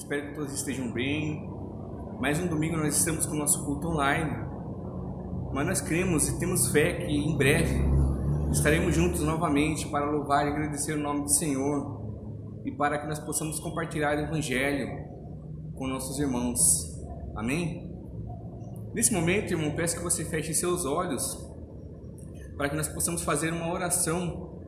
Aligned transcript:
Espero 0.00 0.28
que 0.28 0.34
todos 0.34 0.54
estejam 0.54 0.90
bem. 0.90 1.46
Mais 2.18 2.40
um 2.40 2.46
domingo 2.46 2.74
nós 2.74 2.96
estamos 2.96 3.26
com 3.26 3.34
o 3.34 3.38
nosso 3.38 3.62
culto 3.66 3.88
online. 3.88 4.30
Mas 5.52 5.66
nós 5.66 5.80
cremos 5.82 6.26
e 6.26 6.38
temos 6.38 6.68
fé 6.72 7.04
que 7.04 7.12
em 7.12 7.36
breve 7.36 7.84
estaremos 8.50 8.94
juntos 8.94 9.20
novamente 9.20 9.86
para 9.88 10.10
louvar 10.10 10.46
e 10.46 10.48
agradecer 10.48 10.94
o 10.94 10.98
nome 10.98 11.24
do 11.24 11.28
Senhor 11.28 12.00
e 12.64 12.72
para 12.72 12.98
que 12.98 13.06
nós 13.06 13.18
possamos 13.18 13.60
compartilhar 13.60 14.16
o 14.16 14.20
Evangelho 14.22 14.88
com 15.74 15.86
nossos 15.86 16.18
irmãos. 16.18 16.58
Amém? 17.36 17.94
Nesse 18.94 19.12
momento, 19.12 19.52
irmão, 19.52 19.76
peço 19.76 19.98
que 19.98 20.02
você 20.02 20.24
feche 20.24 20.54
seus 20.54 20.86
olhos 20.86 21.46
para 22.56 22.70
que 22.70 22.74
nós 22.74 22.88
possamos 22.88 23.22
fazer 23.22 23.52
uma 23.52 23.70
oração 23.70 24.62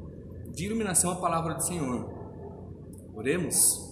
de 0.53 0.67
iluminação 0.67 1.11
à 1.11 1.17
palavra 1.17 1.55
do 1.55 1.63
Senhor. 1.63 2.13
Oremos. 3.15 3.92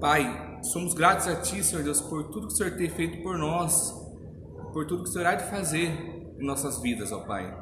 Pai, 0.00 0.60
somos 0.62 0.94
gratos 0.94 1.26
a 1.26 1.34
Ti, 1.34 1.62
Senhor 1.64 1.82
Deus, 1.82 2.00
por 2.00 2.30
tudo 2.30 2.46
que 2.46 2.52
o 2.52 2.56
Senhor 2.56 2.76
tem 2.76 2.88
feito 2.88 3.20
por 3.20 3.36
nós, 3.36 3.92
por 4.72 4.86
tudo 4.86 5.02
que 5.02 5.08
o 5.08 5.12
Senhor 5.12 5.26
há 5.26 5.34
de 5.34 5.50
fazer 5.50 5.90
em 6.38 6.46
nossas 6.46 6.80
vidas, 6.80 7.10
ó 7.10 7.20
Pai. 7.20 7.52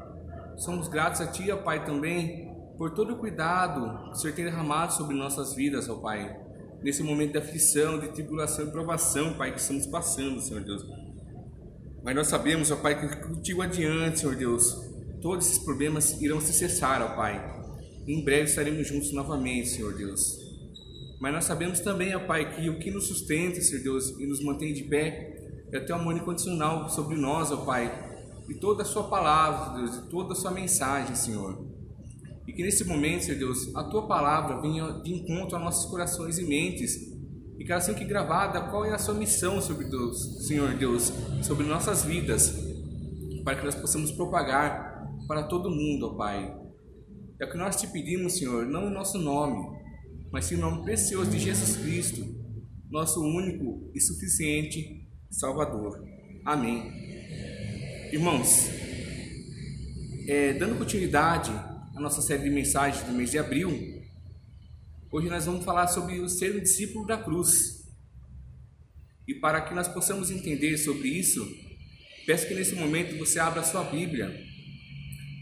Somos 0.56 0.86
gratos 0.86 1.22
a 1.22 1.26
Ti, 1.26 1.50
ó 1.50 1.56
Pai, 1.56 1.84
também 1.86 2.54
por 2.76 2.90
todo 2.90 3.14
o 3.14 3.16
cuidado 3.16 4.04
que 4.04 4.10
o 4.10 4.14
Senhor 4.16 4.34
tem 4.34 4.44
derramado 4.44 4.92
sobre 4.92 5.16
nossas 5.16 5.54
vidas, 5.54 5.88
ó 5.88 5.94
Pai. 5.94 6.38
Nesse 6.82 7.02
momento 7.02 7.32
de 7.32 7.38
aflição, 7.38 7.98
de 7.98 8.08
tribulação 8.08 8.66
e 8.66 8.70
provação, 8.70 9.32
Pai, 9.32 9.52
que 9.52 9.60
estamos 9.60 9.86
passando, 9.86 10.38
Senhor 10.42 10.62
Deus. 10.62 10.84
Mas 12.04 12.14
nós 12.14 12.26
sabemos, 12.26 12.70
ó 12.70 12.76
Pai, 12.76 13.00
que 13.00 13.16
contigo 13.16 13.62
adiante, 13.62 14.20
Senhor 14.20 14.36
Deus, 14.36 14.78
todos 15.22 15.46
esses 15.46 15.64
problemas 15.64 16.20
irão 16.20 16.38
se 16.38 16.52
cessar, 16.52 17.00
ó 17.00 17.16
Pai. 17.16 17.42
Em 18.06 18.22
breve 18.22 18.44
estaremos 18.44 18.86
juntos 18.86 19.10
novamente, 19.14 19.70
Senhor 19.70 19.94
Deus. 19.96 20.45
Mas 21.20 21.32
nós 21.32 21.44
sabemos 21.44 21.80
também, 21.80 22.14
ó 22.14 22.26
Pai, 22.26 22.54
que 22.54 22.68
o 22.68 22.78
que 22.78 22.90
nos 22.90 23.06
sustenta, 23.08 23.60
Senhor 23.60 23.82
Deus, 23.82 24.10
e 24.18 24.26
nos 24.26 24.42
mantém 24.44 24.74
de 24.74 24.84
pé 24.84 25.36
é 25.72 25.80
Teu 25.80 25.96
amor 25.96 26.16
incondicional 26.16 26.88
sobre 26.88 27.16
nós, 27.16 27.50
ó 27.50 27.58
Pai, 27.58 27.92
e 28.48 28.54
toda 28.54 28.82
a 28.82 28.86
Sua 28.86 29.04
palavra, 29.04 29.80
Deus, 29.80 29.96
e 29.96 30.08
toda 30.08 30.32
a 30.32 30.36
Sua 30.36 30.50
mensagem, 30.50 31.14
Senhor. 31.16 31.66
E 32.46 32.52
que 32.52 32.62
nesse 32.62 32.84
momento, 32.84 33.24
Senhor 33.24 33.38
Deus, 33.38 33.74
a 33.74 33.82
Tua 33.84 34.06
palavra 34.06 34.60
venha 34.60 35.00
de 35.02 35.12
encontro 35.12 35.56
a 35.56 35.60
nossos 35.60 35.90
corações 35.90 36.38
e 36.38 36.44
mentes, 36.44 36.94
e 37.58 37.64
que 37.64 37.72
ela 37.72 37.80
seja 37.80 38.04
gravada 38.04 38.60
qual 38.70 38.84
é 38.84 38.92
a 38.92 38.98
Sua 38.98 39.14
missão 39.14 39.60
sobre 39.60 39.86
Deus, 39.88 40.46
Senhor 40.46 40.74
Deus, 40.74 41.12
sobre 41.42 41.66
nossas 41.66 42.04
vidas, 42.04 42.54
para 43.42 43.56
que 43.56 43.64
nós 43.64 43.74
possamos 43.74 44.12
propagar 44.12 45.04
para 45.26 45.42
todo 45.44 45.70
mundo, 45.70 46.06
ó 46.06 46.16
Pai. 46.16 46.54
É 47.40 47.44
o 47.44 47.50
que 47.50 47.58
nós 47.58 47.76
te 47.76 47.86
pedimos, 47.88 48.38
Senhor, 48.38 48.64
não 48.66 48.86
o 48.86 48.90
nosso 48.90 49.18
nome, 49.18 49.75
mas 50.30 50.44
sim 50.46 50.56
o 50.56 50.58
nome 50.58 50.82
precioso 50.82 51.30
de 51.30 51.38
Jesus 51.38 51.76
Cristo, 51.76 52.24
nosso 52.90 53.22
único 53.22 53.90
e 53.94 54.00
suficiente 54.00 55.06
Salvador. 55.30 56.02
Amém. 56.44 56.92
Irmãos, 58.12 58.68
é, 60.28 60.52
dando 60.54 60.78
continuidade 60.78 61.50
à 61.50 62.00
nossa 62.00 62.22
série 62.22 62.44
de 62.44 62.50
mensagens 62.50 63.04
do 63.04 63.12
mês 63.12 63.30
de 63.30 63.38
abril, 63.38 63.70
hoje 65.10 65.28
nós 65.28 65.46
vamos 65.46 65.64
falar 65.64 65.88
sobre 65.88 66.20
o 66.20 66.28
ser 66.28 66.56
um 66.56 66.60
discípulo 66.60 67.06
da 67.06 67.18
cruz. 67.18 67.84
E 69.26 69.34
para 69.34 69.60
que 69.60 69.74
nós 69.74 69.88
possamos 69.88 70.30
entender 70.30 70.76
sobre 70.78 71.08
isso, 71.08 71.44
peço 72.24 72.46
que 72.46 72.54
nesse 72.54 72.74
momento 72.74 73.18
você 73.18 73.38
abra 73.38 73.60
a 73.60 73.64
sua 73.64 73.82
Bíblia 73.84 74.32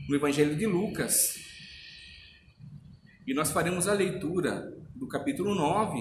no 0.09 0.16
Evangelho 0.16 0.56
de 0.56 0.66
Lucas, 0.66 1.44
e 3.27 3.33
nós 3.33 3.51
faremos 3.51 3.89
a 3.89 3.95
leitura 3.95 4.77
do 4.95 5.09
capítulo 5.09 5.55
9, 5.55 5.99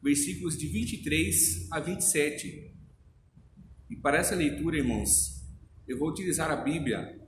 versículos 0.00 0.56
de 0.56 0.68
23 0.68 1.68
a 1.72 1.80
27. 1.80 2.74
E 3.90 3.96
para 3.96 4.18
essa 4.18 4.36
leitura, 4.36 4.76
irmãos, 4.76 5.44
eu 5.86 5.98
vou 5.98 6.08
utilizar 6.08 6.50
a 6.50 6.56
Bíblia 6.56 7.20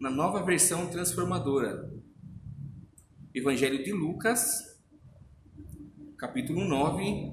na 0.00 0.10
nova 0.10 0.42
versão 0.42 0.88
transformadora. 0.88 1.92
Evangelho 3.34 3.84
de 3.84 3.92
Lucas, 3.92 4.80
capítulo 6.16 6.64
9, 6.64 7.32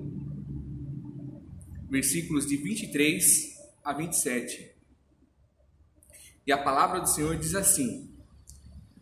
versículos 1.90 2.46
de 2.46 2.58
23 2.58 3.56
a 3.86 3.94
27. 3.94 4.76
E 6.46 6.52
a 6.52 6.58
palavra 6.58 7.00
do 7.00 7.08
Senhor 7.08 7.38
diz 7.38 7.56
assim: 7.56 8.14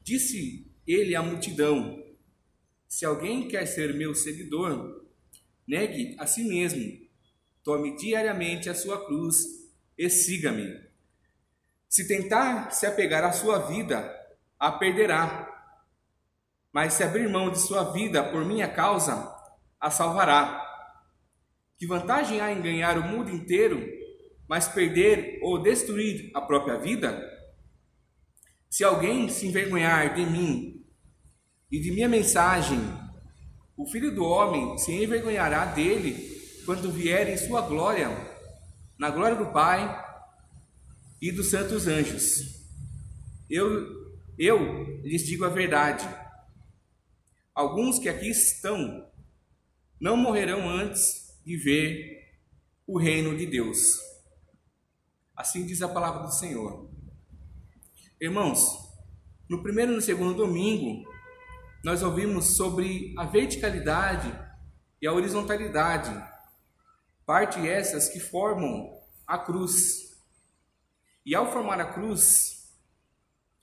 Disse 0.04 0.68
ele 0.86 1.16
à 1.16 1.24
multidão: 1.24 2.03
se 2.94 3.06
alguém 3.08 3.48
quer 3.48 3.66
ser 3.66 3.92
meu 3.96 4.14
seguidor, 4.14 5.04
negue 5.66 6.16
a 6.20 6.28
si 6.28 6.44
mesmo, 6.44 6.96
tome 7.64 7.98
diariamente 7.98 8.70
a 8.70 8.76
sua 8.76 9.04
cruz 9.08 9.46
e 9.98 10.08
siga-me. 10.12 10.80
Se 11.90 12.08
tentar 12.08 12.70
se 12.70 12.86
apegar 12.86 13.24
à 13.24 13.32
sua 13.32 13.58
vida, 13.58 14.16
a 14.60 14.72
perderá. 14.72 15.50
Mas 16.72 16.94
se 16.94 17.04
abrir 17.04 17.28
mão 17.28 17.50
de 17.50 17.58
sua 17.58 17.92
vida 17.92 18.24
por 18.26 18.46
minha 18.46 18.68
causa, 18.68 19.28
a 19.80 19.90
salvará. 19.90 20.64
Que 21.80 21.88
vantagem 21.88 22.42
há 22.42 22.52
em 22.52 22.62
ganhar 22.62 23.00
o 23.00 23.04
mundo 23.04 23.32
inteiro, 23.32 23.84
mas 24.48 24.68
perder 24.68 25.40
ou 25.42 25.64
destruir 25.64 26.30
a 26.36 26.42
própria 26.42 26.78
vida? 26.78 27.28
Se 28.70 28.84
alguém 28.84 29.28
se 29.30 29.48
envergonhar 29.48 30.14
de 30.14 30.24
mim 30.28 30.83
e 31.74 31.80
de 31.80 31.92
minha 31.92 32.08
mensagem, 32.08 32.78
o 33.76 33.88
Filho 33.88 34.14
do 34.14 34.24
Homem 34.24 34.78
se 34.78 34.92
envergonhará 34.92 35.66
dele 35.66 36.40
quando 36.68 36.92
vier 36.92 37.28
em 37.28 37.36
sua 37.36 37.62
glória, 37.62 38.10
na 38.96 39.10
glória 39.10 39.36
do 39.36 39.52
Pai 39.52 39.82
e 41.20 41.32
dos 41.32 41.50
santos 41.50 41.88
anjos. 41.88 42.62
Eu, 43.50 43.68
eu 44.38 45.02
lhes 45.02 45.26
digo 45.26 45.46
a 45.46 45.50
verdade. 45.50 46.08
Alguns 47.56 47.98
que 47.98 48.08
aqui 48.08 48.30
estão 48.30 49.12
não 50.00 50.16
morrerão 50.16 50.70
antes 50.70 51.42
de 51.44 51.58
ver 51.58 52.38
o 52.86 53.00
reino 53.00 53.36
de 53.36 53.48
Deus. 53.48 53.98
Assim 55.36 55.66
diz 55.66 55.82
a 55.82 55.90
palavra 55.90 56.22
do 56.22 56.32
Senhor. 56.32 56.88
Irmãos, 58.22 58.62
no 59.50 59.64
primeiro 59.64 59.92
e 59.92 59.96
no 59.96 60.02
segundo 60.04 60.36
domingo, 60.36 61.12
nós 61.84 62.02
ouvimos 62.02 62.56
sobre 62.56 63.14
a 63.18 63.26
verticalidade 63.26 64.34
e 65.02 65.06
a 65.06 65.12
horizontalidade, 65.12 66.12
parte 67.26 67.60
essas 67.68 68.08
que 68.08 68.22
formam 68.22 69.02
a 69.28 69.38
cruz. 69.38 70.14
E 71.26 71.36
ao 71.36 71.52
formar 71.52 71.82
a 71.82 71.94
cruz 71.94 72.72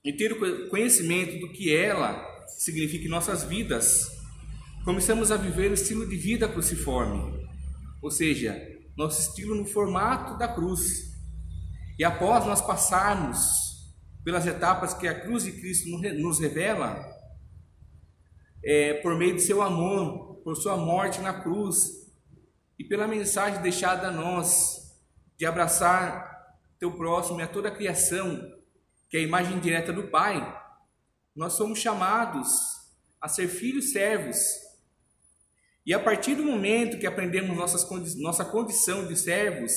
e 0.03 0.13
ter 0.13 0.33
o 0.33 0.69
conhecimento 0.69 1.39
do 1.39 1.51
que 1.51 1.75
ela 1.75 2.45
significa 2.47 3.05
em 3.05 3.09
nossas 3.09 3.43
vidas, 3.43 4.07
começamos 4.85 5.31
a 5.31 5.37
viver 5.37 5.71
o 5.71 5.73
estilo 5.73 6.07
de 6.07 6.15
vida 6.15 6.47
cruciforme, 6.47 7.47
ou 8.03 8.11
seja, 8.11 8.55
nosso 8.95 9.19
estilo 9.19 9.55
no 9.55 9.65
formato 9.65 10.37
da 10.37 10.47
cruz. 10.47 11.11
E 11.97 12.03
após 12.03 12.45
nós 12.45 12.61
passarmos 12.61 13.39
pelas 14.23 14.45
etapas 14.45 14.93
que 14.93 15.07
a 15.07 15.21
cruz 15.21 15.43
de 15.43 15.53
Cristo 15.53 15.89
nos 15.89 16.39
revela, 16.39 17.20
é, 18.63 18.95
por 18.95 19.15
meio 19.17 19.35
de 19.35 19.41
seu 19.41 19.61
amor, 19.61 20.35
por 20.43 20.55
sua 20.55 20.77
morte 20.77 21.21
na 21.21 21.41
cruz 21.41 22.11
e 22.77 22.83
pela 22.83 23.07
mensagem 23.07 23.61
deixada 23.61 24.07
a 24.07 24.11
nós 24.11 24.99
de 25.37 25.45
abraçar 25.45 26.31
teu 26.79 26.91
próximo 26.91 27.39
e 27.39 27.43
a 27.43 27.47
toda 27.47 27.69
a 27.69 27.75
criação, 27.75 28.39
que 29.09 29.17
é 29.17 29.19
a 29.19 29.23
imagem 29.23 29.59
direta 29.59 29.93
do 29.93 30.07
Pai, 30.07 30.59
nós 31.35 31.53
somos 31.53 31.79
chamados 31.79 32.49
a 33.19 33.27
ser 33.27 33.47
filhos 33.47 33.91
servos. 33.91 34.37
E 35.85 35.93
a 35.93 35.99
partir 35.99 36.35
do 36.35 36.43
momento 36.43 36.99
que 36.99 37.07
aprendemos 37.07 37.55
nossas, 37.55 37.87
nossa 38.17 38.45
condição 38.45 39.07
de 39.07 39.15
servos, 39.15 39.73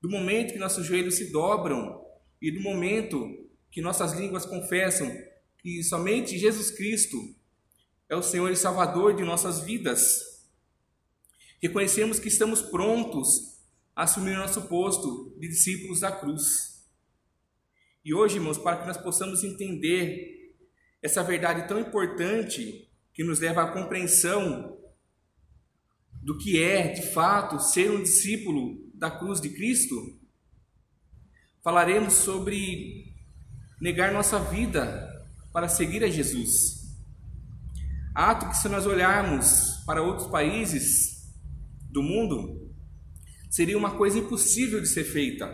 do 0.00 0.08
momento 0.08 0.52
que 0.52 0.58
nossos 0.58 0.86
joelhos 0.86 1.16
se 1.16 1.30
dobram 1.30 2.02
e 2.40 2.50
do 2.50 2.60
momento 2.60 3.26
que 3.70 3.80
nossas 3.80 4.12
línguas 4.12 4.46
confessam 4.46 5.10
que 5.58 5.82
somente 5.82 6.38
Jesus 6.38 6.70
Cristo 6.70 7.16
é 8.10 8.16
o 8.16 8.22
Senhor 8.22 8.50
e 8.50 8.56
Salvador 8.56 9.14
de 9.14 9.22
nossas 9.22 9.60
vidas. 9.60 10.28
reconhecemos 11.62 12.18
que 12.18 12.26
estamos 12.26 12.60
prontos 12.60 13.60
a 13.94 14.02
assumir 14.02 14.34
nosso 14.34 14.62
posto 14.62 15.36
de 15.38 15.46
discípulos 15.46 16.00
da 16.00 16.10
cruz. 16.10 16.84
E 18.04 18.12
hoje, 18.12 18.36
irmãos, 18.36 18.58
para 18.58 18.78
que 18.78 18.86
nós 18.86 18.96
possamos 18.96 19.44
entender 19.44 20.56
essa 21.00 21.22
verdade 21.22 21.68
tão 21.68 21.78
importante 21.78 22.90
que 23.12 23.22
nos 23.22 23.38
leva 23.38 23.62
à 23.62 23.72
compreensão 23.72 24.76
do 26.22 26.36
que 26.38 26.60
é, 26.60 26.88
de 26.88 27.12
fato, 27.12 27.60
ser 27.60 27.90
um 27.90 28.02
discípulo 28.02 28.90
da 28.94 29.10
cruz 29.10 29.40
de 29.40 29.50
Cristo, 29.50 30.18
falaremos 31.62 32.14
sobre 32.14 33.14
negar 33.80 34.12
nossa 34.12 34.40
vida 34.40 35.08
para 35.52 35.68
seguir 35.68 36.02
a 36.02 36.08
Jesus. 36.08 36.79
Ato 38.14 38.48
que, 38.48 38.56
se 38.56 38.68
nós 38.68 38.86
olharmos 38.86 39.82
para 39.86 40.02
outros 40.02 40.28
países 40.28 41.32
do 41.90 42.02
mundo, 42.02 42.70
seria 43.48 43.78
uma 43.78 43.96
coisa 43.96 44.18
impossível 44.18 44.80
de 44.80 44.88
ser 44.88 45.04
feita. 45.04 45.48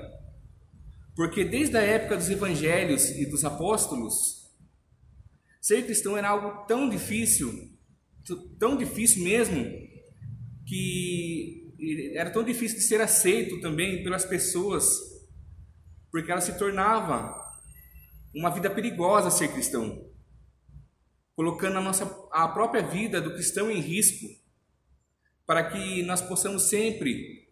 Porque 1.15 1.45
desde 1.45 1.77
a 1.77 1.83
época 1.83 2.17
dos 2.17 2.31
evangelhos 2.31 3.11
e 3.11 3.27
dos 3.27 3.45
apóstolos, 3.45 4.53
ser 5.61 5.85
cristão 5.85 6.17
era 6.17 6.29
algo 6.29 6.67
tão 6.67 6.89
difícil, 6.89 7.53
tão 8.59 8.77
difícil 8.77 9.23
mesmo, 9.23 9.65
que 10.67 11.75
era 12.15 12.31
tão 12.31 12.43
difícil 12.43 12.79
de 12.79 12.85
ser 12.85 13.01
aceito 13.01 13.61
também 13.61 14.03
pelas 14.03 14.25
pessoas, 14.25 14.87
porque 16.11 16.31
ela 16.31 16.41
se 16.41 16.59
tornava 16.59 17.35
uma 18.35 18.51
vida 18.51 18.71
perigosa 18.71 19.31
ser 19.31 19.49
cristão 19.49 20.07
colocando 21.37 21.77
a 21.77 21.83
nossa 21.83 22.05
a 22.33 22.49
própria 22.49 22.83
vida 22.83 23.21
do 23.21 23.35
cristão 23.35 23.71
em 23.71 23.79
risco, 23.79 24.27
para 25.47 25.71
que 25.71 26.03
nós 26.03 26.23
possamos 26.23 26.71
sempre 26.71 27.47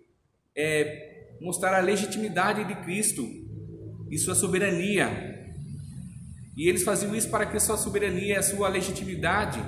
é, 0.57 1.37
mostrar 1.41 1.77
a 1.77 1.83
legitimidade 1.83 2.65
de 2.65 2.75
Cristo 2.83 3.23
e 4.11 4.19
sua 4.19 4.35
soberania. 4.35 5.45
E 6.57 6.69
eles 6.69 6.83
faziam 6.83 7.15
isso 7.15 7.31
para 7.31 7.47
que 7.47 7.61
sua 7.61 7.77
soberania 7.77 8.43
sua 8.43 8.69
legitimidade 8.69 9.61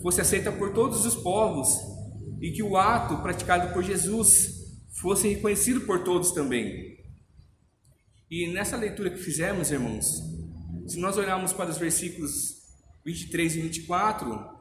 fosse 0.00 0.20
aceita 0.20 0.50
por 0.50 0.72
todos 0.72 1.04
os 1.04 1.14
povos 1.14 1.68
e 2.40 2.50
que 2.52 2.62
o 2.62 2.76
ato 2.76 3.22
praticado 3.22 3.72
por 3.72 3.82
Jesus 3.82 4.54
fosse 5.00 5.28
reconhecido 5.28 5.82
por 5.82 6.02
todos 6.02 6.32
também. 6.32 6.94
E 8.30 8.48
nessa 8.48 8.76
leitura 8.76 9.10
que 9.10 9.18
fizemos, 9.18 9.70
irmãos, 9.70 10.22
se 10.86 10.98
nós 10.98 11.16
olharmos 11.16 11.52
para 11.52 11.70
os 11.70 11.78
versículos 11.78 12.63
23 13.04 13.56
e 13.56 13.60
24, 13.60 14.54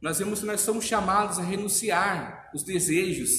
nós 0.00 0.18
vemos 0.18 0.40
que 0.40 0.46
nós 0.46 0.60
somos 0.60 0.84
chamados 0.84 1.38
a 1.38 1.42
renunciar 1.42 2.50
os 2.54 2.62
desejos 2.62 3.30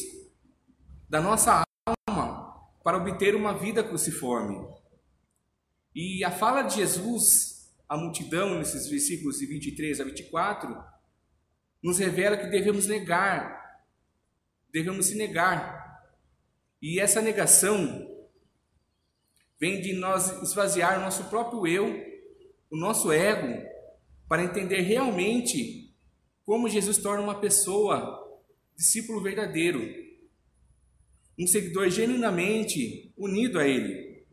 da 1.09 1.21
nossa 1.21 1.63
alma 1.85 2.67
para 2.83 2.97
obter 2.97 3.35
uma 3.35 3.53
vida 3.53 3.83
cruciforme. 3.83 4.57
E 5.93 6.23
a 6.23 6.31
fala 6.31 6.63
de 6.63 6.75
Jesus 6.77 7.71
à 7.87 7.95
multidão, 7.95 8.57
nesses 8.57 8.87
versículos 8.87 9.37
de 9.37 9.45
23 9.45 10.01
a 10.01 10.03
24, 10.05 10.83
nos 11.83 11.99
revela 11.99 12.37
que 12.37 12.47
devemos 12.47 12.87
negar, 12.87 13.83
devemos 14.71 15.07
se 15.07 15.15
negar. 15.15 16.01
E 16.81 16.99
essa 16.99 17.21
negação 17.21 18.09
vem 19.59 19.81
de 19.81 19.93
nós 19.93 20.41
esvaziar 20.41 20.97
o 20.97 21.01
nosso 21.01 21.25
próprio 21.25 21.67
eu, 21.67 22.03
o 22.71 22.77
nosso 22.77 23.11
ego, 23.11 23.72
para 24.33 24.45
entender 24.45 24.81
realmente 24.81 25.93
como 26.43 26.67
Jesus 26.67 26.97
torna 26.97 27.21
uma 27.21 27.39
pessoa 27.39 28.19
discípulo 28.75 29.21
verdadeiro, 29.21 29.79
um 31.37 31.45
seguidor 31.45 31.87
genuinamente 31.91 33.13
unido 33.15 33.59
a 33.59 33.67
Ele. 33.67 34.25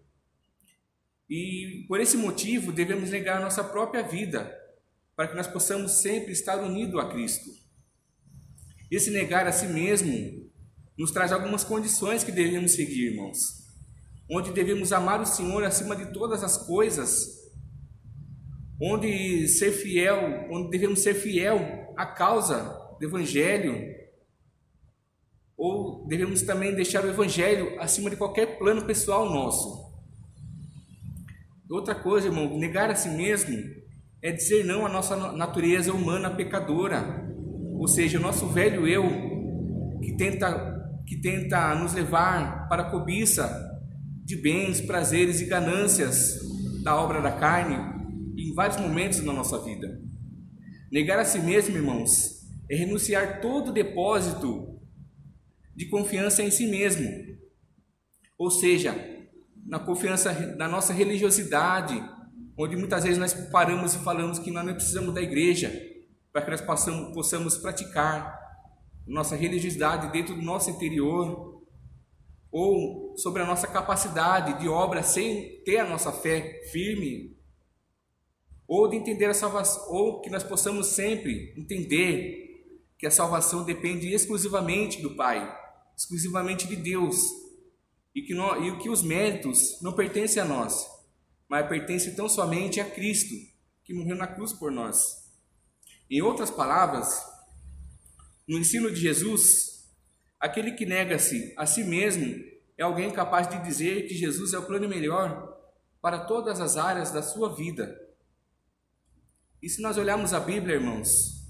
E 1.29 1.85
por 1.87 2.00
esse 2.00 2.17
motivo 2.17 2.73
devemos 2.73 3.11
negar 3.11 3.37
a 3.37 3.44
nossa 3.44 3.62
própria 3.62 4.02
vida, 4.02 4.50
para 5.14 5.29
que 5.29 5.37
nós 5.37 5.47
possamos 5.47 6.00
sempre 6.00 6.32
estar 6.32 6.56
unidos 6.56 6.99
a 6.99 7.11
Cristo. 7.11 7.50
Esse 8.91 9.11
negar 9.11 9.47
a 9.47 9.52
si 9.52 9.67
mesmo 9.67 10.50
nos 10.97 11.11
traz 11.11 11.31
algumas 11.31 11.62
condições 11.62 12.25
que 12.25 12.32
devemos 12.32 12.73
seguir, 12.73 13.08
irmãos. 13.08 13.67
Onde 14.31 14.50
devemos 14.50 14.94
amar 14.94 15.20
o 15.20 15.26
Senhor 15.26 15.62
acima 15.62 15.94
de 15.94 16.11
todas 16.11 16.43
as 16.43 16.56
coisas 16.56 17.40
onde 18.81 19.47
ser 19.49 19.73
fiel, 19.73 20.49
onde 20.50 20.71
devemos 20.71 21.00
ser 21.00 21.15
fiel 21.15 21.93
à 21.97 22.06
causa 22.06 22.79
do 22.99 23.05
evangelho, 23.05 23.94
ou 25.56 26.06
devemos 26.09 26.41
também 26.43 26.75
deixar 26.75 27.05
o 27.05 27.11
evangelho 27.11 27.79
acima 27.79 28.09
de 28.09 28.17
qualquer 28.17 28.59
plano 28.59 28.87
pessoal 28.87 29.29
nosso. 29.29 29.91
Outra 31.71 31.94
coisa, 31.94 32.29
irmão, 32.29 32.59
negar 32.59 32.91
a 32.91 32.94
si 32.94 33.11
mesmo 33.11 33.56
é 34.23 34.32
dizer 34.32 34.65
não 34.65 34.87
à 34.87 34.88
nossa 34.88 35.17
natureza 35.33 35.93
humana 35.93 36.35
pecadora, 36.35 37.31
ou 37.75 37.87
seja, 37.87 38.19
o 38.19 38.23
nosso 38.23 38.47
velho 38.49 38.87
eu 38.88 39.05
que 40.03 40.17
tenta 40.17 40.79
que 41.06 41.21
tenta 41.21 41.75
nos 41.75 41.93
levar 41.93 42.69
para 42.69 42.83
a 42.83 42.91
cobiça 42.91 43.69
de 44.25 44.37
bens, 44.37 44.81
prazeres 44.81 45.41
e 45.41 45.47
ganâncias 45.47 46.38
da 46.85 46.94
obra 46.94 47.21
da 47.21 47.33
carne, 47.33 48.00
em 48.49 48.55
vários 48.55 48.81
momentos 48.81 49.23
na 49.23 49.33
nossa 49.33 49.59
vida. 49.63 50.01
Negar 50.91 51.19
a 51.19 51.25
si 51.25 51.39
mesmo, 51.39 51.77
irmãos, 51.77 52.41
é 52.71 52.77
renunciar 52.77 53.41
todo 53.41 53.73
depósito 53.73 54.81
de 55.75 55.89
confiança 55.89 56.43
em 56.43 56.51
si 56.51 56.67
mesmo. 56.67 57.09
Ou 58.39 58.51
seja, 58.51 58.95
na 59.67 59.79
confiança 59.79 60.33
na 60.57 60.69
nossa 60.69 60.93
religiosidade, 60.93 62.03
onde 62.59 62.77
muitas 62.77 63.05
vezes 63.05 63.19
nós 63.19 63.33
paramos 63.51 63.95
e 63.95 63.99
falamos 63.99 64.39
que 64.39 64.51
nós 64.51 64.65
não 64.65 64.75
precisamos 64.75 65.15
da 65.15 65.23
igreja 65.23 65.73
para 66.33 66.43
que 66.43 66.51
nós 66.51 66.61
possamos 67.13 67.57
praticar 67.59 68.39
nossa 69.07 69.35
religiosidade 69.35 70.13
dentro 70.13 70.35
do 70.35 70.43
nosso 70.43 70.71
interior, 70.71 71.61
ou 72.53 73.17
sobre 73.17 73.43
a 73.43 73.47
nossa 73.47 73.67
capacidade 73.67 74.61
de 74.61 74.69
obra 74.69 75.03
sem 75.03 75.63
ter 75.65 75.79
a 75.79 75.89
nossa 75.89 76.13
fé 76.13 76.61
firme 76.73 77.37
ou 78.71 78.87
de 78.87 78.97
entender 78.97 79.27
a 79.27 79.35
salvação, 79.35 79.93
ou 79.93 80.21
que 80.21 80.31
nós 80.31 80.45
possamos 80.45 80.91
sempre 80.91 81.53
entender 81.57 82.87
que 82.97 83.05
a 83.05 83.11
salvação 83.11 83.65
depende 83.65 84.15
exclusivamente 84.15 85.03
do 85.03 85.17
Pai, 85.17 85.59
exclusivamente 85.97 86.69
de 86.69 86.77
Deus, 86.77 87.17
e 88.15 88.23
que, 88.23 88.33
nós, 88.33 88.65
e 88.65 88.77
que 88.79 88.89
os 88.89 89.03
méritos 89.03 89.83
não 89.83 89.93
pertencem 89.93 90.41
a 90.41 90.45
nós, 90.45 90.87
mas 91.49 91.69
pertencem 91.69 92.15
tão 92.15 92.29
somente 92.29 92.79
a 92.79 92.89
Cristo, 92.89 93.35
que 93.83 93.93
morreu 93.93 94.15
na 94.15 94.29
cruz 94.29 94.53
por 94.53 94.71
nós. 94.71 95.29
Em 96.09 96.23
outras 96.23 96.49
palavras, 96.49 97.27
no 98.47 98.57
ensino 98.57 98.89
de 98.89 99.00
Jesus, 99.00 99.91
aquele 100.39 100.71
que 100.71 100.87
nega-se 100.87 101.53
a 101.57 101.67
si 101.67 101.83
mesmo 101.83 102.41
é 102.79 102.85
alguém 102.85 103.11
capaz 103.11 103.49
de 103.49 103.61
dizer 103.65 104.07
que 104.07 104.15
Jesus 104.15 104.53
é 104.53 104.59
o 104.61 104.67
plano 104.67 104.89
melhor 104.89 105.59
para 106.00 106.21
todas 106.21 106.61
as 106.61 106.77
áreas 106.77 107.11
da 107.11 107.21
sua 107.21 107.53
vida 107.53 108.10
e 109.62 109.69
se 109.69 109.83
nós 109.83 109.99
olharmos 109.99 110.33
a 110.33 110.40
Bíblia, 110.40 110.76
irmãos, 110.76 111.45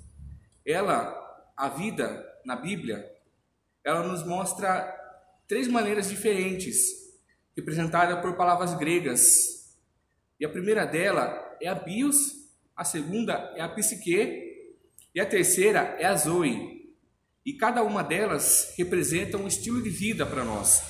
ela, 0.66 1.14
a 1.56 1.68
vida 1.68 2.26
na 2.44 2.56
Bíblia, 2.56 3.08
ela 3.84 4.02
nos 4.02 4.26
mostra 4.26 4.96
três 5.46 5.68
maneiras 5.68 6.08
diferentes, 6.08 6.76
representadas 7.56 8.20
por 8.20 8.36
palavras 8.36 8.74
gregas. 8.74 9.76
E 10.38 10.44
a 10.44 10.48
primeira 10.48 10.84
dela 10.84 11.56
é 11.60 11.68
a 11.68 11.74
bios, 11.74 12.48
a 12.76 12.84
segunda 12.84 13.32
é 13.56 13.60
a 13.60 13.68
psique 13.68 14.50
e 15.14 15.20
a 15.20 15.26
terceira 15.26 15.96
é 15.98 16.06
a 16.06 16.16
zoe. 16.16 16.94
E 17.44 17.52
cada 17.54 17.82
uma 17.82 18.02
delas 18.02 18.74
representa 18.76 19.36
um 19.36 19.46
estilo 19.46 19.82
de 19.82 19.90
vida 19.90 20.26
para 20.26 20.44
nós. 20.44 20.82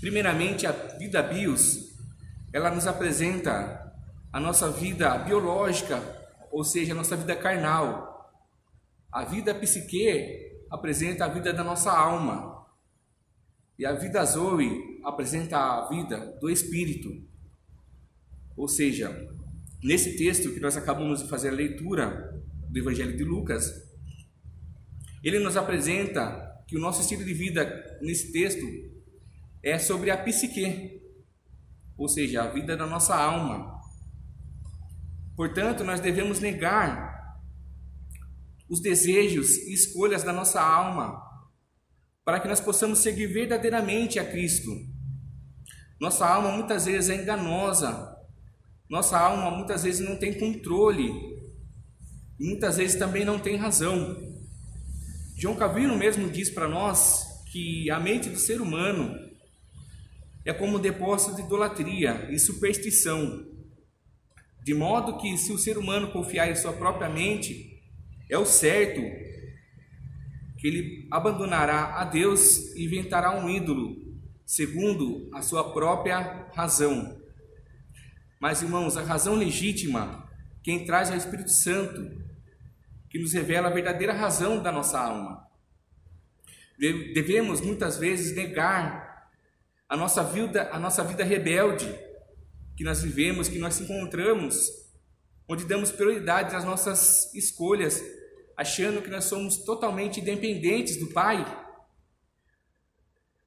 Primeiramente, 0.00 0.66
a 0.66 0.72
vida 0.72 1.22
bios, 1.22 1.94
ela 2.52 2.70
nos 2.70 2.86
apresenta 2.86 3.85
a 4.36 4.40
nossa 4.40 4.70
vida 4.70 5.16
biológica, 5.16 5.98
ou 6.52 6.62
seja, 6.62 6.92
a 6.92 6.94
nossa 6.94 7.16
vida 7.16 7.34
carnal. 7.34 8.30
A 9.10 9.24
vida 9.24 9.54
psique 9.54 10.62
apresenta 10.70 11.24
a 11.24 11.28
vida 11.28 11.54
da 11.54 11.64
nossa 11.64 11.90
alma. 11.90 12.66
E 13.78 13.86
a 13.86 13.94
vida 13.94 14.22
zoe 14.26 15.00
apresenta 15.02 15.56
a 15.56 15.88
vida 15.88 16.36
do 16.38 16.50
espírito. 16.50 17.08
Ou 18.54 18.68
seja, 18.68 19.26
nesse 19.82 20.18
texto 20.18 20.52
que 20.52 20.60
nós 20.60 20.76
acabamos 20.76 21.22
de 21.22 21.30
fazer 21.30 21.48
a 21.48 21.52
leitura 21.52 22.38
do 22.68 22.78
Evangelho 22.78 23.16
de 23.16 23.24
Lucas, 23.24 23.72
ele 25.24 25.38
nos 25.38 25.56
apresenta 25.56 26.62
que 26.68 26.76
o 26.76 26.80
nosso 26.80 27.00
estilo 27.00 27.24
de 27.24 27.32
vida 27.32 27.98
nesse 28.02 28.30
texto 28.32 28.66
é 29.62 29.78
sobre 29.78 30.10
a 30.10 30.18
psique, 30.18 31.00
ou 31.96 32.06
seja, 32.06 32.42
a 32.42 32.48
vida 32.48 32.76
da 32.76 32.86
nossa 32.86 33.16
alma. 33.16 33.75
Portanto, 35.36 35.84
nós 35.84 36.00
devemos 36.00 36.40
negar 36.40 37.14
os 38.68 38.80
desejos 38.80 39.56
e 39.58 39.74
escolhas 39.74 40.22
da 40.22 40.32
nossa 40.32 40.60
alma 40.60 41.22
para 42.24 42.40
que 42.40 42.48
nós 42.48 42.58
possamos 42.58 42.98
seguir 43.00 43.28
verdadeiramente 43.28 44.18
a 44.18 44.24
Cristo. 44.24 44.70
Nossa 46.00 46.26
alma 46.26 46.50
muitas 46.50 46.86
vezes 46.86 47.10
é 47.10 47.22
enganosa, 47.22 48.16
nossa 48.90 49.18
alma 49.18 49.50
muitas 49.50 49.84
vezes 49.84 50.06
não 50.06 50.16
tem 50.16 50.38
controle, 50.38 51.12
muitas 52.38 52.76
vezes 52.78 52.98
também 52.98 53.24
não 53.24 53.38
tem 53.38 53.56
razão. 53.56 54.16
João 55.36 55.54
Calvino 55.54 55.96
mesmo 55.96 56.30
diz 56.30 56.50
para 56.50 56.66
nós 56.66 57.24
que 57.52 57.90
a 57.90 58.00
mente 58.00 58.28
do 58.28 58.38
ser 58.38 58.60
humano 58.60 59.14
é 60.44 60.52
como 60.52 60.78
um 60.78 60.80
depósito 60.80 61.36
de 61.36 61.42
idolatria 61.42 62.28
e 62.30 62.38
superstição, 62.38 63.44
de 64.66 64.74
modo 64.74 65.16
que 65.16 65.38
se 65.38 65.52
o 65.52 65.58
ser 65.58 65.78
humano 65.78 66.10
confiar 66.10 66.50
em 66.50 66.56
sua 66.56 66.72
própria 66.72 67.08
mente, 67.08 67.80
é 68.28 68.36
o 68.36 68.44
certo 68.44 69.00
que 70.58 70.66
ele 70.66 71.08
abandonará 71.08 72.00
a 72.00 72.04
Deus 72.04 72.74
e 72.74 72.84
inventará 72.84 73.30
um 73.38 73.48
ídolo, 73.48 73.94
segundo 74.44 75.30
a 75.32 75.40
sua 75.40 75.72
própria 75.72 76.50
razão. 76.52 77.16
Mas, 78.40 78.60
irmãos, 78.60 78.96
a 78.96 79.04
razão 79.04 79.36
legítima, 79.36 80.28
quem 80.64 80.84
traz 80.84 81.10
é 81.10 81.14
o 81.14 81.16
Espírito 81.16 81.52
Santo, 81.52 82.20
que 83.08 83.20
nos 83.20 83.32
revela 83.34 83.68
a 83.68 83.72
verdadeira 83.72 84.12
razão 84.12 84.60
da 84.60 84.72
nossa 84.72 84.98
alma. 84.98 85.46
Devemos 86.76 87.60
muitas 87.60 87.98
vezes 87.98 88.34
negar 88.34 89.30
a 89.88 89.96
nossa 89.96 90.24
vida, 90.24 90.68
a 90.72 90.78
nossa 90.80 91.04
vida 91.04 91.22
rebelde 91.22 92.05
que 92.76 92.84
nós 92.84 93.02
vivemos, 93.02 93.48
que 93.48 93.58
nós 93.58 93.80
encontramos, 93.80 94.70
onde 95.48 95.64
damos 95.64 95.90
prioridade 95.90 96.54
às 96.54 96.64
nossas 96.64 97.32
escolhas, 97.34 98.02
achando 98.56 99.00
que 99.02 99.08
nós 99.08 99.24
somos 99.24 99.58
totalmente 99.58 100.20
independentes 100.20 100.96
do 100.96 101.08
Pai. 101.08 101.44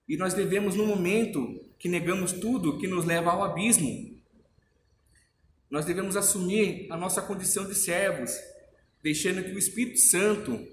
E 0.08 0.18
nós 0.18 0.34
devemos, 0.34 0.76
no 0.76 0.86
momento 0.86 1.64
que 1.78 1.88
negamos 1.88 2.32
tudo 2.32 2.80
que 2.80 2.88
nos 2.88 3.06
leva 3.06 3.32
ao 3.32 3.44
abismo, 3.44 4.20
nós 5.70 5.86
devemos 5.86 6.16
assumir 6.16 6.88
a 6.90 6.98
nossa 6.98 7.22
condição 7.22 7.68
de 7.68 7.76
servos, 7.76 8.32
deixando 9.04 9.44
que 9.44 9.52
o 9.52 9.60
Espírito 9.60 10.00
Santo 10.00 10.68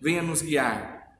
venha 0.00 0.20
nos 0.20 0.42
guiar. 0.42 1.16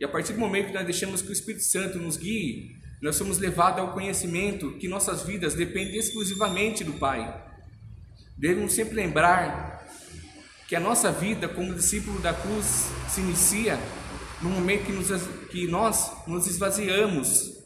E 0.00 0.04
a 0.04 0.08
partir 0.08 0.32
do 0.32 0.38
momento 0.38 0.68
que 0.68 0.72
nós 0.72 0.86
deixamos 0.86 1.20
que 1.20 1.28
o 1.28 1.32
Espírito 1.32 1.62
Santo 1.62 1.98
nos 1.98 2.16
guie, 2.16 2.79
nós 3.00 3.16
somos 3.16 3.38
levados 3.38 3.80
ao 3.80 3.92
conhecimento 3.92 4.72
que 4.72 4.88
nossas 4.88 5.22
vidas 5.22 5.54
dependem 5.54 5.96
exclusivamente 5.96 6.84
do 6.84 6.94
Pai. 6.94 7.48
Devemos 8.36 8.72
sempre 8.72 8.94
lembrar 8.94 9.86
que 10.68 10.76
a 10.76 10.80
nossa 10.80 11.10
vida 11.10 11.48
como 11.48 11.74
discípulo 11.74 12.20
da 12.20 12.32
cruz 12.32 12.90
se 13.08 13.20
inicia 13.20 13.78
no 14.42 14.50
momento 14.50 14.84
que, 14.86 14.92
nos, 14.92 15.08
que 15.50 15.66
nós 15.66 16.12
nos 16.26 16.46
esvaziamos 16.46 17.58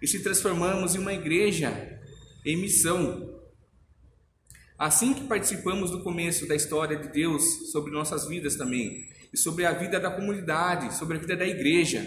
e 0.00 0.06
se 0.06 0.22
transformamos 0.22 0.94
em 0.94 0.98
uma 0.98 1.12
igreja 1.12 2.00
em 2.44 2.56
missão. 2.56 3.38
Assim 4.78 5.12
que 5.12 5.26
participamos 5.26 5.90
do 5.90 6.02
começo 6.02 6.46
da 6.46 6.54
história 6.54 6.96
de 6.96 7.08
Deus 7.08 7.70
sobre 7.72 7.92
nossas 7.92 8.28
vidas 8.28 8.56
também, 8.56 9.08
e 9.32 9.36
sobre 9.36 9.64
a 9.64 9.72
vida 9.72 10.00
da 10.00 10.10
comunidade, 10.10 10.94
sobre 10.94 11.16
a 11.16 11.20
vida 11.20 11.36
da 11.36 11.46
igreja, 11.46 12.04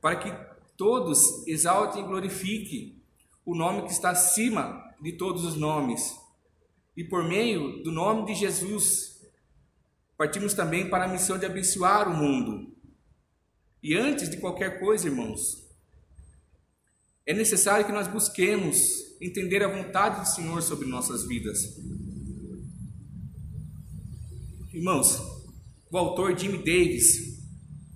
para 0.00 0.16
que 0.16 0.30
todos 0.76 1.46
exaltem 1.46 2.02
e 2.02 2.06
glorifiquem 2.06 3.02
o 3.44 3.54
nome 3.54 3.82
que 3.82 3.92
está 3.92 4.10
acima 4.10 4.82
de 5.00 5.12
todos 5.12 5.44
os 5.44 5.56
nomes. 5.56 6.14
E 6.96 7.04
por 7.04 7.24
meio 7.24 7.82
do 7.82 7.92
nome 7.92 8.26
de 8.26 8.34
Jesus, 8.34 9.20
partimos 10.16 10.54
também 10.54 10.88
para 10.88 11.04
a 11.04 11.08
missão 11.08 11.38
de 11.38 11.46
abençoar 11.46 12.08
o 12.08 12.16
mundo. 12.16 12.74
E 13.82 13.94
antes 13.94 14.28
de 14.30 14.38
qualquer 14.38 14.80
coisa, 14.80 15.06
irmãos, 15.06 15.64
é 17.24 17.34
necessário 17.34 17.84
que 17.84 17.92
nós 17.92 18.08
busquemos 18.08 18.78
entender 19.20 19.62
a 19.62 19.68
vontade 19.68 20.20
do 20.20 20.26
Senhor 20.26 20.62
sobre 20.62 20.86
nossas 20.88 21.26
vidas. 21.26 21.58
Irmãos, 24.72 25.18
o 25.90 25.98
autor 25.98 26.38
Jimmy 26.38 26.58
Davis, 26.58 27.38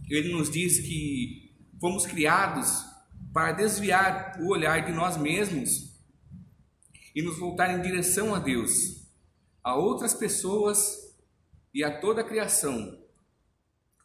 ele 0.09 0.33
nos 0.33 0.51
diz 0.51 0.81
que 0.81 1.40
fomos 1.81 2.07
criados 2.07 2.85
para 3.33 3.53
desviar 3.53 4.39
o 4.41 4.49
olhar 4.49 4.85
de 4.85 4.93
nós 4.93 5.17
mesmos 5.17 5.99
e 7.15 7.23
nos 7.23 7.39
voltar 7.39 7.77
em 7.77 7.83
direção 7.83 8.35
a 8.35 8.39
Deus, 8.39 9.09
a 9.63 9.75
outras 9.75 10.15
pessoas 10.15 11.17
e 11.73 11.83
a 11.83 12.01
toda 12.01 12.21
a 12.21 12.25
criação. 12.25 12.99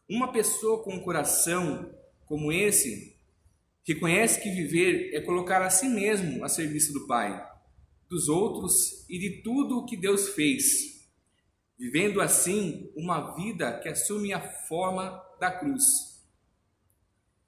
Uma 0.09 0.31
pessoa 0.31 0.83
com 0.83 0.93
um 0.93 1.03
coração 1.03 1.93
como 2.25 2.51
esse 2.51 3.15
reconhece 3.83 4.41
que 4.41 4.49
viver 4.49 5.13
é 5.13 5.21
colocar 5.21 5.61
a 5.61 5.69
si 5.69 5.87
mesmo 5.87 6.43
a 6.43 6.49
serviço 6.49 6.93
do 6.93 7.05
Pai, 7.05 7.47
dos 8.09 8.29
outros 8.29 9.05
e 9.09 9.19
de 9.19 9.41
tudo 9.41 9.79
o 9.79 9.85
que 9.85 9.97
Deus 9.97 10.29
fez 10.29 10.95
vivendo 11.77 12.21
assim 12.21 12.89
uma 12.95 13.35
vida 13.35 13.79
que 13.79 13.89
assume 13.89 14.33
a 14.33 14.41
forma 14.41 15.21
da 15.39 15.51
cruz. 15.51 16.14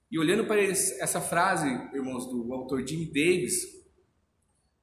E 0.10 0.18
olhando 0.18 0.46
para 0.46 0.62
essa 0.62 1.20
frase, 1.20 1.68
irmãos, 1.94 2.26
do 2.28 2.54
autor 2.54 2.88
Jim 2.88 3.06
Davis, 3.06 3.78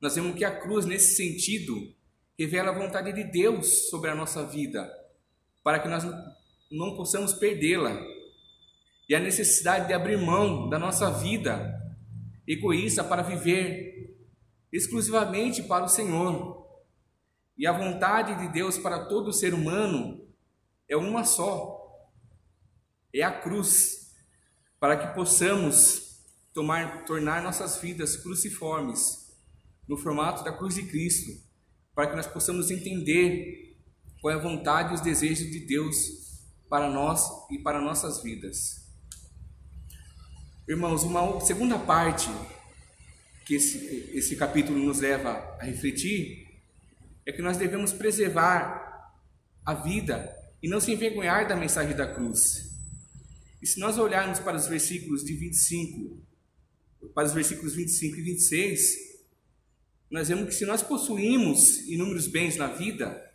nós 0.01 0.15
vemos 0.15 0.37
que 0.37 0.45
a 0.45 0.61
cruz, 0.61 0.85
nesse 0.85 1.17
sentido, 1.17 1.95
revela 2.39 2.71
a 2.71 2.79
vontade 2.79 3.13
de 3.13 3.25
Deus 3.25 3.89
sobre 3.89 4.11
a 4.11 4.15
nossa 4.15 4.45
vida, 4.45 4.87
para 5.63 5.79
que 5.79 5.89
nós 5.89 6.05
não 6.71 6.95
possamos 6.95 7.33
perdê-la. 7.33 7.99
E 9.09 9.15
a 9.15 9.21
necessidade 9.21 9.87
de 9.87 9.95
abrir 9.95 10.19
mão 10.19 10.69
da 10.69 10.79
nossa 10.79 11.11
vida 11.11 11.81
egoísta 12.47 13.03
para 13.03 13.23
viver 13.23 14.15
exclusivamente 14.73 15.63
para 15.63 15.85
o 15.85 15.89
Senhor. 15.89 16.67
E 17.57 17.67
a 17.67 17.73
vontade 17.73 18.35
de 18.41 18.53
Deus 18.53 18.77
para 18.77 19.07
todo 19.07 19.33
ser 19.33 19.55
humano 19.55 20.27
é 20.89 20.97
uma 20.97 21.25
só: 21.25 21.81
é 23.15 23.23
a 23.23 23.31
cruz, 23.31 24.04
para 24.85 24.99
que 24.99 25.15
possamos 25.15 26.21
tomar, 26.53 27.07
tornar 27.07 27.43
nossas 27.43 27.81
vidas 27.81 28.17
cruciformes, 28.17 29.35
no 29.89 29.97
formato 29.97 30.45
da 30.45 30.53
cruz 30.53 30.75
de 30.75 30.83
Cristo, 30.83 31.33
para 31.95 32.07
que 32.07 32.15
nós 32.15 32.27
possamos 32.27 32.71
entender 32.71 33.79
qual 34.21 34.35
é 34.35 34.37
a 34.37 34.43
vontade 34.43 34.91
e 34.91 34.95
os 34.95 35.01
desejos 35.01 35.51
de 35.51 35.61
Deus 35.61 35.97
para 36.69 36.91
nós 36.91 37.27
e 37.51 37.59
para 37.61 37.81
nossas 37.81 38.23
vidas. 38.23 38.87
Irmãos, 40.69 41.03
uma 41.03 41.41
segunda 41.41 41.79
parte 41.79 42.29
que 43.47 43.55
esse, 43.55 44.11
esse 44.13 44.37
capítulo 44.37 44.79
nos 44.79 45.01
leva 45.01 45.57
a 45.59 45.65
refletir 45.65 46.61
é 47.25 47.33
que 47.33 47.41
nós 47.41 47.57
devemos 47.57 47.91
preservar 47.91 49.15
a 49.65 49.73
vida 49.73 50.31
e 50.63 50.69
não 50.69 50.79
se 50.79 50.93
envergonhar 50.93 51.49
da 51.49 51.57
mensagem 51.57 51.97
da 51.97 52.07
cruz. 52.07 52.74
E 53.65 53.67
se 53.67 53.81
nós 53.81 53.97
olharmos 53.97 54.41
para 54.41 54.59
os 54.59 54.67
versículos 54.67 55.25
de 55.25 55.33
25, 55.33 56.23
para 57.15 57.25
os 57.25 57.33
versículos 57.33 57.75
25 57.75 58.19
e 58.19 58.21
26, 58.21 58.95
nós 60.11 60.29
vemos 60.29 60.49
que 60.49 60.55
se 60.55 60.67
nós 60.67 60.83
possuímos 60.83 61.79
inúmeros 61.89 62.27
bens 62.27 62.57
na 62.59 62.67
vida 62.67 63.27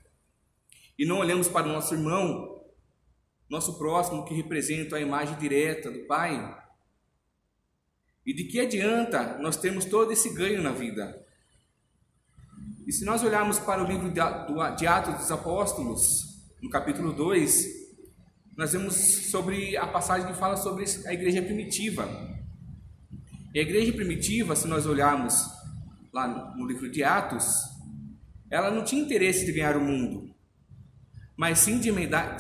e 1.00 1.04
não 1.04 1.18
olhamos 1.18 1.48
para 1.48 1.66
o 1.66 1.74
nosso 1.74 1.96
irmão, 1.96 2.64
nosso 3.50 3.80
próximo 3.80 4.24
que 4.24 4.36
representa 4.36 4.98
a 4.98 5.02
imagem 5.02 5.36
direta 5.40 5.90
do 5.90 6.06
Pai, 6.06 6.64
e 8.24 8.32
de 8.32 8.44
que 8.44 8.60
adianta 8.60 9.36
nós 9.40 9.58
termos 9.58 9.86
todo 9.86 10.14
esse 10.14 10.32
ganho 10.36 10.62
na 10.62 10.72
vida? 10.72 11.26
E 12.86 12.94
se 12.94 13.04
nós 13.04 13.24
olharmos 13.24 13.58
para 13.58 13.84
o 13.84 13.88
livro 13.88 14.12
de 14.12 14.86
Atos 14.86 15.16
dos 15.22 15.32
Apóstolos, 15.32 16.40
no 16.62 16.70
capítulo 16.70 17.14
2, 17.14 17.79
nós 18.60 18.74
vemos 18.74 18.94
sobre 19.32 19.78
a 19.78 19.88
passagem 19.88 20.28
que 20.28 20.38
fala 20.38 20.58
sobre 20.58 20.84
a 21.06 21.14
igreja 21.14 21.42
primitiva. 21.42 22.06
E 23.54 23.60
a 23.60 23.62
igreja 23.62 23.94
primitiva, 23.94 24.54
se 24.54 24.68
nós 24.68 24.86
olharmos 24.86 25.34
lá 26.12 26.28
no 26.58 26.68
livro 26.68 26.92
de 26.92 27.02
Atos, 27.02 27.46
ela 28.52 28.70
não 28.70 28.84
tinha 28.84 29.02
interesse 29.02 29.46
de 29.46 29.54
ganhar 29.54 29.78
o 29.78 29.82
mundo, 29.82 30.36
mas 31.38 31.60
sim 31.60 31.80
de 31.80 31.88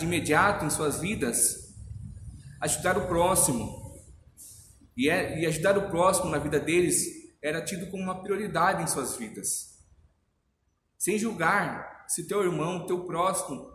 imediato 0.04 0.66
em 0.66 0.70
suas 0.70 1.00
vidas 1.00 1.74
ajudar 2.60 2.98
o 2.98 3.08
próximo. 3.08 3.98
E, 4.98 5.10
é, 5.10 5.40
e 5.40 5.46
ajudar 5.46 5.78
o 5.78 5.90
próximo 5.90 6.30
na 6.30 6.38
vida 6.38 6.60
deles 6.60 7.06
era 7.42 7.64
tido 7.64 7.90
como 7.90 8.04
uma 8.04 8.22
prioridade 8.22 8.84
em 8.84 8.88
suas 8.88 9.16
vidas 9.16 9.70
sem 10.98 11.18
julgar 11.18 12.04
se 12.10 12.28
teu 12.28 12.44
irmão, 12.44 12.86
teu 12.86 13.06
próximo, 13.06 13.72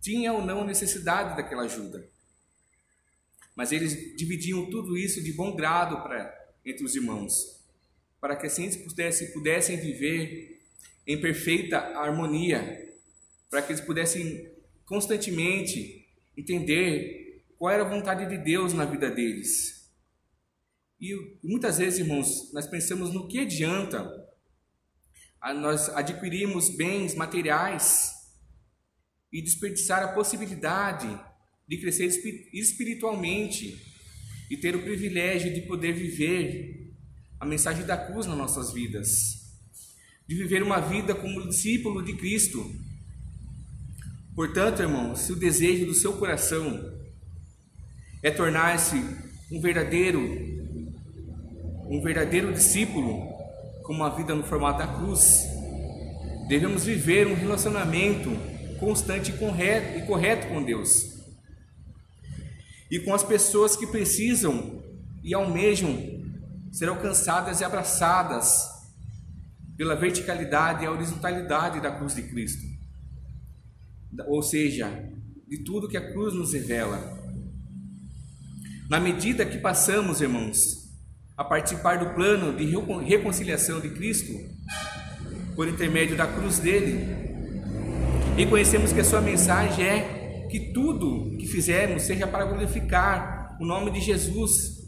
tinha 0.00 0.32
ou 0.32 0.44
não 0.44 0.64
necessidade 0.64 1.36
daquela 1.36 1.64
ajuda. 1.64 2.08
Mas 3.54 3.72
eles 3.72 4.16
dividiam 4.16 4.70
tudo 4.70 4.96
isso 4.96 5.22
de 5.22 5.32
bom 5.32 5.54
grado 5.56 6.02
para 6.02 6.36
entre 6.64 6.84
os 6.84 6.94
irmãos, 6.94 7.64
para 8.20 8.36
que 8.36 8.46
assim 8.46 8.64
eles 8.64 8.76
pudessem, 8.76 9.32
pudessem 9.32 9.76
viver 9.76 10.60
em 11.06 11.20
perfeita 11.20 11.78
harmonia, 11.78 12.94
para 13.48 13.62
que 13.62 13.72
eles 13.72 13.80
pudessem 13.80 14.52
constantemente 14.84 16.06
entender 16.36 17.42
qual 17.58 17.72
era 17.72 17.82
a 17.82 17.88
vontade 17.88 18.28
de 18.28 18.36
Deus 18.36 18.72
na 18.72 18.84
vida 18.84 19.10
deles. 19.10 19.90
E 21.00 21.38
muitas 21.42 21.78
vezes, 21.78 22.00
irmãos, 22.00 22.52
nós 22.52 22.66
pensamos 22.66 23.12
no 23.12 23.26
que 23.28 23.40
adianta 23.40 24.28
nós 25.54 25.88
adquirirmos 25.90 26.68
bens 26.68 27.14
materiais 27.14 28.17
e 29.32 29.42
desperdiçar 29.42 30.02
a 30.02 30.08
possibilidade 30.08 31.08
de 31.66 31.76
crescer 31.76 32.06
espiritualmente 32.52 33.78
e 34.50 34.56
ter 34.56 34.74
o 34.74 34.82
privilégio 34.82 35.52
de 35.52 35.62
poder 35.62 35.92
viver 35.92 36.94
a 37.38 37.44
mensagem 37.44 37.84
da 37.84 37.96
cruz 37.96 38.26
nas 38.26 38.36
nossas 38.36 38.72
vidas, 38.72 39.52
de 40.26 40.34
viver 40.34 40.62
uma 40.62 40.80
vida 40.80 41.14
como 41.14 41.46
discípulo 41.46 42.02
de 42.02 42.14
Cristo. 42.14 42.64
Portanto, 44.34 44.80
irmão, 44.80 45.14
se 45.14 45.32
o 45.32 45.36
desejo 45.36 45.86
do 45.86 45.94
seu 45.94 46.14
coração 46.14 46.98
é 48.22 48.30
tornar-se 48.30 48.96
um 49.50 49.60
verdadeiro 49.60 50.56
um 51.90 52.02
verdadeiro 52.02 52.52
discípulo 52.52 53.32
com 53.82 53.94
uma 53.94 54.10
vida 54.10 54.34
no 54.34 54.42
formato 54.42 54.78
da 54.78 54.86
cruz, 54.86 55.46
devemos 56.46 56.84
viver 56.84 57.26
um 57.26 57.34
relacionamento 57.34 58.30
constante 58.78 59.30
e 59.30 60.02
correto, 60.06 60.48
com 60.48 60.62
Deus 60.62 61.18
e 62.90 62.98
com 63.00 63.14
as 63.14 63.22
pessoas 63.22 63.76
que 63.76 63.86
precisam 63.86 64.82
e 65.22 65.34
almejam 65.34 65.96
ser 66.72 66.88
alcançadas 66.88 67.60
e 67.60 67.64
abraçadas 67.64 68.66
pela 69.76 69.94
verticalidade 69.94 70.82
e 70.82 70.86
a 70.86 70.90
horizontalidade 70.90 71.80
da 71.80 71.92
cruz 71.92 72.14
de 72.14 72.22
Cristo. 72.22 72.66
Ou 74.26 74.42
seja, 74.42 74.90
de 75.46 75.58
tudo 75.64 75.88
que 75.88 75.96
a 75.96 76.12
cruz 76.12 76.34
nos 76.34 76.52
revela. 76.52 77.18
Na 78.88 78.98
medida 78.98 79.44
que 79.44 79.58
passamos, 79.58 80.20
irmãos, 80.20 80.88
a 81.36 81.44
participar 81.44 81.98
do 81.98 82.14
plano 82.14 82.56
de 82.56 82.64
reconciliação 83.04 83.80
de 83.80 83.90
Cristo, 83.90 84.32
por 85.54 85.68
intermédio 85.68 86.16
da 86.16 86.26
cruz 86.26 86.58
dele, 86.58 87.27
e 88.38 88.46
conhecemos 88.46 88.92
que 88.92 89.00
a 89.00 89.04
sua 89.04 89.20
mensagem 89.20 89.84
é 89.84 90.46
que 90.48 90.72
tudo 90.72 91.36
que 91.36 91.44
fizermos 91.44 92.04
seja 92.04 92.24
para 92.24 92.44
glorificar 92.44 93.58
o 93.60 93.66
nome 93.66 93.90
de 93.90 94.00
Jesus. 94.00 94.78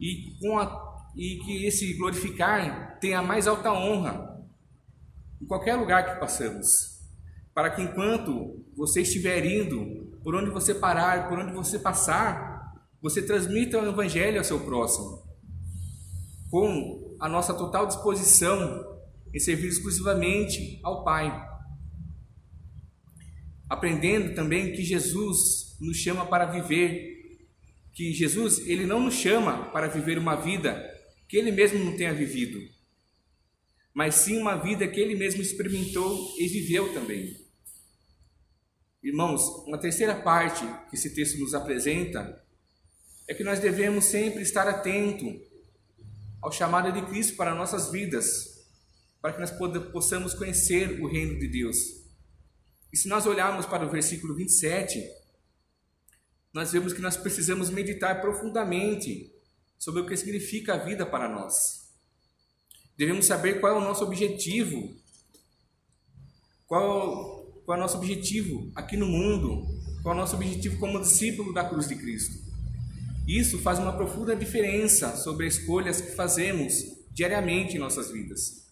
E, 0.00 0.36
com 0.40 0.58
a, 0.58 1.06
e 1.14 1.38
que 1.44 1.64
esse 1.64 1.94
glorificar 1.94 2.98
tenha 3.00 3.20
a 3.20 3.22
mais 3.22 3.46
alta 3.46 3.72
honra 3.72 4.44
em 5.40 5.46
qualquer 5.46 5.76
lugar 5.76 6.04
que 6.04 6.18
passamos, 6.18 6.66
para 7.54 7.70
que 7.70 7.82
enquanto 7.82 8.66
você 8.76 9.02
estiver 9.02 9.46
indo, 9.46 10.18
por 10.24 10.34
onde 10.34 10.50
você 10.50 10.74
parar, 10.74 11.28
por 11.28 11.38
onde 11.38 11.52
você 11.52 11.78
passar, 11.78 12.74
você 13.00 13.22
transmita 13.22 13.78
o 13.78 13.88
Evangelho 13.88 14.38
ao 14.38 14.44
seu 14.44 14.58
próximo, 14.58 15.22
com 16.50 17.16
a 17.20 17.28
nossa 17.28 17.54
total 17.54 17.86
disposição 17.86 18.84
em 19.32 19.38
servir 19.38 19.68
exclusivamente 19.68 20.80
ao 20.82 21.04
Pai 21.04 21.54
aprendendo 23.68 24.34
também 24.34 24.72
que 24.72 24.82
Jesus 24.82 25.76
nos 25.80 25.96
chama 25.96 26.26
para 26.26 26.46
viver, 26.46 27.46
que 27.92 28.12
Jesus 28.12 28.58
ele 28.66 28.86
não 28.86 29.00
nos 29.00 29.14
chama 29.14 29.70
para 29.70 29.88
viver 29.88 30.18
uma 30.18 30.36
vida 30.36 30.94
que 31.28 31.36
ele 31.36 31.50
mesmo 31.50 31.78
não 31.84 31.96
tenha 31.96 32.14
vivido, 32.14 32.60
mas 33.92 34.14
sim 34.14 34.38
uma 34.38 34.56
vida 34.56 34.86
que 34.86 35.00
ele 35.00 35.14
mesmo 35.14 35.42
experimentou 35.42 36.34
e 36.38 36.46
viveu 36.46 36.92
também. 36.92 37.36
Irmãos, 39.02 39.42
uma 39.66 39.78
terceira 39.78 40.14
parte 40.14 40.64
que 40.88 40.96
esse 40.96 41.14
texto 41.14 41.38
nos 41.38 41.54
apresenta 41.54 42.42
é 43.28 43.34
que 43.34 43.42
nós 43.42 43.58
devemos 43.58 44.04
sempre 44.04 44.42
estar 44.42 44.68
atento 44.68 45.40
ao 46.40 46.52
chamado 46.52 46.92
de 46.92 47.06
Cristo 47.06 47.36
para 47.36 47.54
nossas 47.54 47.90
vidas, 47.90 48.66
para 49.20 49.32
que 49.32 49.40
nós 49.40 49.50
possamos 49.92 50.34
conhecer 50.34 51.00
o 51.00 51.08
reino 51.08 51.38
de 51.38 51.48
Deus. 51.48 52.05
E 52.92 52.96
se 52.96 53.08
nós 53.08 53.26
olharmos 53.26 53.66
para 53.66 53.84
o 53.84 53.90
versículo 53.90 54.34
27, 54.34 55.02
nós 56.52 56.72
vemos 56.72 56.92
que 56.92 57.02
nós 57.02 57.16
precisamos 57.16 57.68
meditar 57.68 58.20
profundamente 58.20 59.30
sobre 59.78 60.00
o 60.00 60.06
que 60.06 60.16
significa 60.16 60.74
a 60.74 60.78
vida 60.78 61.04
para 61.04 61.28
nós. 61.28 61.90
Devemos 62.96 63.26
saber 63.26 63.60
qual 63.60 63.74
é 63.74 63.78
o 63.78 63.84
nosso 63.84 64.04
objetivo, 64.04 64.96
qual, 66.66 67.44
qual 67.64 67.76
é 67.76 67.80
o 67.80 67.82
nosso 67.82 67.98
objetivo 67.98 68.72
aqui 68.74 68.96
no 68.96 69.06
mundo, 69.06 69.66
qual 70.02 70.14
é 70.14 70.18
o 70.18 70.20
nosso 70.20 70.36
objetivo 70.36 70.78
como 70.78 71.00
discípulo 71.00 71.52
da 71.52 71.68
cruz 71.68 71.88
de 71.88 71.96
Cristo. 71.96 72.46
Isso 73.28 73.58
faz 73.58 73.78
uma 73.78 73.92
profunda 73.92 74.34
diferença 74.34 75.16
sobre 75.16 75.46
as 75.46 75.54
escolhas 75.54 76.00
que 76.00 76.14
fazemos 76.14 76.72
diariamente 77.10 77.76
em 77.76 77.80
nossas 77.80 78.10
vidas. 78.10 78.70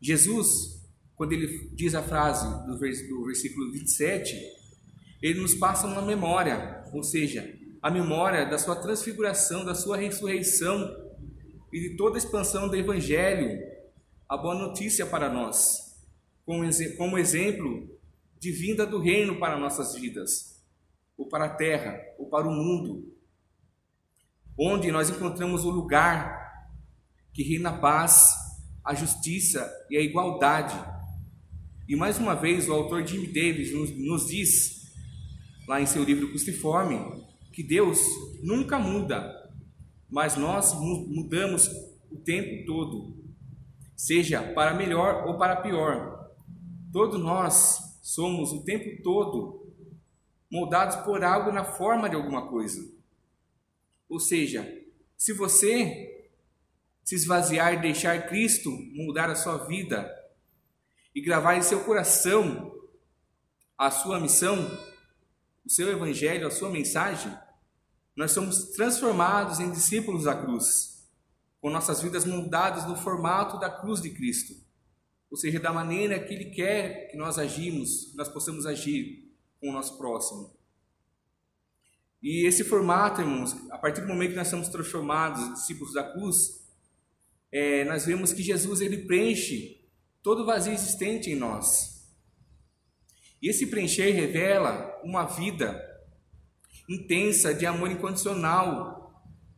Jesus 0.00 0.77
quando 1.18 1.32
ele 1.32 1.68
diz 1.74 1.96
a 1.96 2.02
frase 2.02 2.46
do, 2.64 2.78
versículo 2.78 3.72
27, 3.72 4.40
ele 5.20 5.40
nos 5.40 5.52
passa 5.52 5.88
uma 5.88 6.00
memória, 6.00 6.84
ou 6.92 7.02
seja, 7.02 7.58
a 7.82 7.90
memória 7.90 8.46
da 8.46 8.56
sua 8.56 8.76
transfiguração, 8.76 9.64
da 9.64 9.74
sua 9.74 9.96
ressurreição 9.96 10.88
e 11.72 11.80
de 11.80 11.96
toda 11.96 12.16
a 12.16 12.18
expansão 12.18 12.68
do 12.68 12.76
Evangelho, 12.76 13.60
a 14.28 14.36
boa 14.36 14.54
notícia 14.54 15.04
para 15.04 15.28
nós, 15.28 15.98
como 16.44 17.18
exemplo 17.18 17.98
de 18.38 18.52
vinda 18.52 18.86
do 18.86 19.00
reino 19.00 19.40
para 19.40 19.58
nossas 19.58 19.94
vidas, 19.94 20.62
ou 21.16 21.28
para 21.28 21.46
a 21.46 21.56
terra, 21.56 21.98
ou 22.16 22.28
para 22.28 22.46
o 22.46 22.52
mundo, 22.52 23.12
onde 24.56 24.92
nós 24.92 25.10
encontramos 25.10 25.64
o 25.64 25.70
lugar 25.70 26.70
que 27.32 27.42
reina 27.42 27.70
a 27.70 27.78
paz, 27.78 28.34
a 28.84 28.94
justiça 28.94 29.68
e 29.90 29.96
a 29.96 30.00
igualdade 30.00 30.96
e 31.88 31.96
mais 31.96 32.18
uma 32.18 32.34
vez, 32.34 32.68
o 32.68 32.74
autor 32.74 33.06
Jim 33.06 33.24
Davis 33.24 33.72
nos, 33.72 33.90
nos 33.96 34.26
diz, 34.26 34.92
lá 35.66 35.80
em 35.80 35.86
seu 35.86 36.04
livro 36.04 36.30
Custiforme, 36.30 37.24
que 37.50 37.62
Deus 37.62 37.98
nunca 38.42 38.78
muda, 38.78 39.34
mas 40.06 40.36
nós 40.36 40.74
mudamos 40.74 41.66
o 42.10 42.16
tempo 42.16 42.66
todo, 42.66 43.16
seja 43.96 44.42
para 44.52 44.74
melhor 44.74 45.26
ou 45.26 45.38
para 45.38 45.62
pior. 45.62 46.30
Todos 46.92 47.18
nós 47.18 47.78
somos 48.02 48.52
o 48.52 48.62
tempo 48.64 49.02
todo 49.02 49.66
moldados 50.50 50.96
por 50.96 51.24
algo 51.24 51.50
na 51.50 51.64
forma 51.64 52.08
de 52.08 52.16
alguma 52.16 52.48
coisa. 52.48 52.86
Ou 54.10 54.20
seja, 54.20 54.70
se 55.16 55.32
você 55.32 56.28
se 57.02 57.14
esvaziar 57.14 57.72
e 57.72 57.80
deixar 57.80 58.28
Cristo 58.28 58.70
mudar 58.92 59.30
a 59.30 59.34
sua 59.34 59.66
vida, 59.66 60.17
e 61.14 61.20
gravar 61.20 61.56
em 61.56 61.62
seu 61.62 61.84
coração 61.84 62.74
a 63.76 63.90
sua 63.90 64.18
missão, 64.18 64.56
o 65.64 65.70
seu 65.70 65.88
evangelho, 65.88 66.46
a 66.46 66.50
sua 66.50 66.70
mensagem, 66.70 67.32
nós 68.16 68.32
somos 68.32 68.70
transformados 68.70 69.60
em 69.60 69.70
discípulos 69.70 70.24
da 70.24 70.34
cruz, 70.34 71.06
com 71.60 71.70
nossas 71.70 72.02
vidas 72.02 72.24
moldadas 72.24 72.86
no 72.86 72.96
formato 72.96 73.58
da 73.60 73.70
cruz 73.70 74.00
de 74.00 74.10
Cristo, 74.10 74.54
ou 75.30 75.36
seja, 75.36 75.60
da 75.60 75.72
maneira 75.72 76.18
que 76.18 76.34
Ele 76.34 76.46
quer 76.46 77.08
que 77.10 77.16
nós 77.16 77.38
agimos, 77.38 78.14
nós 78.16 78.28
possamos 78.28 78.66
agir 78.66 79.32
com 79.60 79.70
o 79.70 79.72
nosso 79.72 79.96
próximo. 79.96 80.56
E 82.20 82.44
esse 82.46 82.64
formato, 82.64 83.20
irmãos, 83.20 83.54
a 83.70 83.78
partir 83.78 84.00
do 84.00 84.08
momento 84.08 84.30
que 84.30 84.36
nós 84.36 84.48
somos 84.48 84.68
transformados 84.68 85.40
em 85.40 85.52
discípulos 85.52 85.94
da 85.94 86.02
cruz, 86.02 86.66
é, 87.52 87.84
nós 87.84 88.04
vemos 88.04 88.32
que 88.32 88.42
Jesus 88.42 88.80
ele 88.80 89.04
preenche 89.04 89.77
todo 90.22 90.44
vazio 90.44 90.72
existente 90.72 91.30
em 91.30 91.36
nós. 91.36 91.98
E 93.40 93.48
esse 93.48 93.66
preencher 93.66 94.10
revela 94.10 95.00
uma 95.04 95.24
vida 95.24 95.84
intensa 96.88 97.54
de 97.54 97.66
amor 97.66 97.90
incondicional 97.90 98.98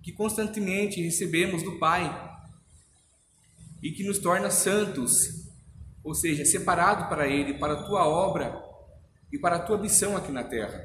que 0.02 0.12
constantemente 0.12 1.02
recebemos 1.02 1.62
do 1.62 1.78
Pai 1.78 2.28
e 3.82 3.92
que 3.92 4.04
nos 4.04 4.18
torna 4.18 4.50
santos, 4.50 5.48
ou 6.02 6.14
seja, 6.14 6.44
separado 6.44 7.08
para 7.08 7.28
Ele, 7.28 7.54
para 7.54 7.74
a 7.74 7.82
tua 7.84 8.06
obra 8.06 8.62
e 9.32 9.38
para 9.38 9.56
a 9.56 9.60
tua 9.60 9.78
missão 9.78 10.16
aqui 10.16 10.32
na 10.32 10.44
terra. 10.44 10.84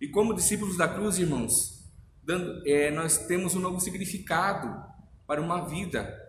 E 0.00 0.08
como 0.08 0.34
discípulos 0.34 0.76
da 0.76 0.88
cruz, 0.88 1.18
irmãos, 1.18 1.84
dando, 2.22 2.62
é, 2.66 2.90
nós 2.90 3.18
temos 3.26 3.54
um 3.54 3.60
novo 3.60 3.80
significado 3.80 4.84
para 5.26 5.40
uma 5.40 5.68
vida 5.68 6.21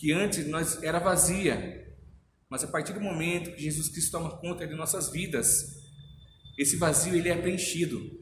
que 0.00 0.12
antes 0.12 0.46
nós 0.48 0.82
era 0.82 0.98
vazia, 0.98 1.94
mas 2.48 2.64
a 2.64 2.66
partir 2.66 2.94
do 2.94 3.02
momento 3.02 3.52
que 3.52 3.60
Jesus 3.60 3.90
Cristo 3.90 4.12
toma 4.12 4.38
conta 4.38 4.66
de 4.66 4.74
nossas 4.74 5.10
vidas, 5.10 5.78
esse 6.56 6.78
vazio 6.78 7.14
ele 7.14 7.28
é 7.28 7.36
preenchido. 7.36 8.18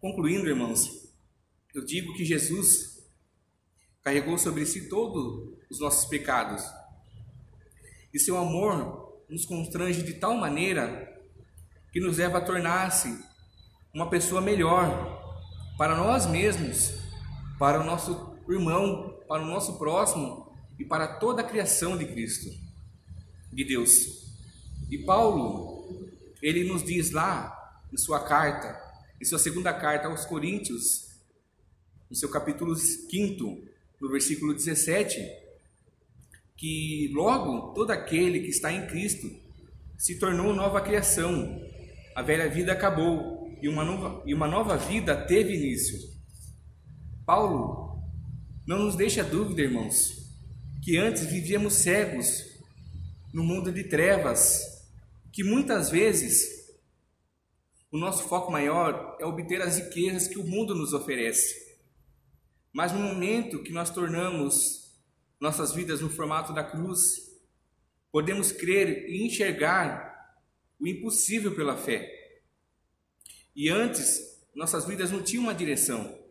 Concluindo, 0.00 0.48
irmãos, 0.48 1.12
eu 1.74 1.84
digo 1.84 2.14
que 2.14 2.24
Jesus 2.24 3.04
carregou 4.04 4.38
sobre 4.38 4.64
si 4.64 4.88
todos 4.88 5.58
os 5.68 5.80
nossos 5.80 6.08
pecados. 6.08 6.62
E 8.14 8.20
seu 8.20 8.38
amor 8.38 9.24
nos 9.28 9.44
constrange 9.44 10.04
de 10.04 10.14
tal 10.14 10.36
maneira 10.36 11.12
que 11.90 11.98
nos 11.98 12.18
leva 12.18 12.38
a 12.38 12.44
tornar-se 12.44 13.20
uma 13.92 14.08
pessoa 14.08 14.40
melhor 14.40 15.44
para 15.76 15.96
nós 15.96 16.24
mesmos, 16.26 17.05
para 17.58 17.80
o 17.80 17.84
nosso 17.84 18.36
irmão, 18.48 19.18
para 19.28 19.42
o 19.42 19.46
nosso 19.46 19.78
próximo 19.78 20.52
e 20.78 20.84
para 20.84 21.18
toda 21.18 21.42
a 21.42 21.44
criação 21.44 21.96
de 21.96 22.06
Cristo, 22.06 22.50
de 23.52 23.64
Deus. 23.64 24.26
E 24.90 24.98
Paulo, 24.98 26.08
ele 26.42 26.64
nos 26.64 26.84
diz 26.84 27.10
lá 27.10 27.82
em 27.92 27.96
sua 27.96 28.20
carta, 28.20 28.78
em 29.20 29.24
sua 29.24 29.38
segunda 29.38 29.72
carta 29.72 30.08
aos 30.08 30.24
Coríntios, 30.24 31.06
no 32.08 32.14
seu 32.14 32.28
capítulo 32.28 32.76
5, 32.76 33.64
no 34.00 34.10
versículo 34.10 34.54
17, 34.54 35.18
que 36.56 37.10
logo 37.12 37.72
todo 37.74 37.90
aquele 37.90 38.40
que 38.40 38.50
está 38.50 38.72
em 38.72 38.86
Cristo 38.86 39.28
se 39.96 40.18
tornou 40.18 40.54
nova 40.54 40.80
criação. 40.80 41.60
A 42.14 42.22
velha 42.22 42.48
vida 42.48 42.72
acabou 42.72 43.50
e 43.60 43.68
uma 43.68 43.84
nova, 43.84 44.22
e 44.26 44.34
uma 44.34 44.46
nova 44.46 44.76
vida 44.76 45.16
teve 45.26 45.54
início. 45.54 46.15
Paulo 47.26 48.00
não 48.64 48.84
nos 48.84 48.94
deixa 48.94 49.24
dúvida, 49.24 49.60
irmãos, 49.60 50.30
que 50.84 50.96
antes 50.96 51.26
vivíamos 51.26 51.74
cegos 51.74 52.44
no 53.34 53.42
mundo 53.42 53.72
de 53.72 53.82
trevas, 53.82 54.62
que 55.32 55.42
muitas 55.42 55.90
vezes 55.90 56.78
o 57.90 57.98
nosso 57.98 58.28
foco 58.28 58.52
maior 58.52 59.16
é 59.20 59.26
obter 59.26 59.60
as 59.60 59.76
riquezas 59.76 60.28
que 60.28 60.38
o 60.38 60.46
mundo 60.46 60.72
nos 60.72 60.92
oferece. 60.92 61.76
Mas 62.72 62.92
no 62.92 63.00
momento 63.00 63.62
que 63.64 63.72
nós 63.72 63.90
tornamos 63.90 64.94
nossas 65.40 65.72
vidas 65.74 66.00
no 66.00 66.08
formato 66.08 66.52
da 66.52 66.62
cruz, 66.62 67.00
podemos 68.12 68.52
crer 68.52 69.10
e 69.10 69.26
enxergar 69.26 70.14
o 70.78 70.86
impossível 70.86 71.56
pela 71.56 71.76
fé. 71.76 72.08
E 73.54 73.68
antes, 73.68 74.20
nossas 74.54 74.84
vidas 74.84 75.10
não 75.10 75.24
tinham 75.24 75.42
uma 75.42 75.54
direção, 75.54 76.25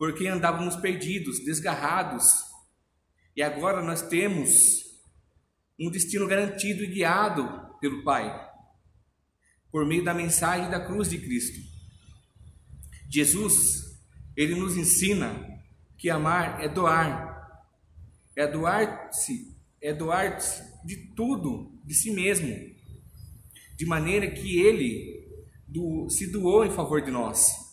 porque 0.00 0.26
andávamos 0.26 0.76
perdidos, 0.76 1.44
desgarrados, 1.44 2.24
e 3.36 3.42
agora 3.42 3.82
nós 3.82 4.00
temos 4.00 4.48
um 5.78 5.90
destino 5.90 6.26
garantido 6.26 6.82
e 6.82 6.86
guiado 6.86 7.76
pelo 7.78 8.02
Pai, 8.02 8.34
por 9.70 9.84
meio 9.84 10.02
da 10.02 10.14
mensagem 10.14 10.70
da 10.70 10.80
cruz 10.80 11.10
de 11.10 11.18
Cristo. 11.18 11.60
Jesus 13.10 14.00
ele 14.34 14.54
nos 14.54 14.74
ensina 14.74 15.46
que 15.98 16.08
amar 16.08 16.64
é 16.64 16.68
doar, 16.70 17.68
é 18.34 18.46
doar-se, 18.46 19.54
é 19.82 19.92
doar-se 19.92 20.62
de 20.82 21.12
tudo, 21.14 21.78
de 21.84 21.92
si 21.92 22.10
mesmo, 22.10 22.56
de 23.76 23.84
maneira 23.84 24.30
que 24.30 24.60
ele 24.60 25.28
do, 25.68 26.08
se 26.08 26.32
doou 26.32 26.64
em 26.64 26.70
favor 26.70 27.02
de 27.02 27.10
nós. 27.10 27.69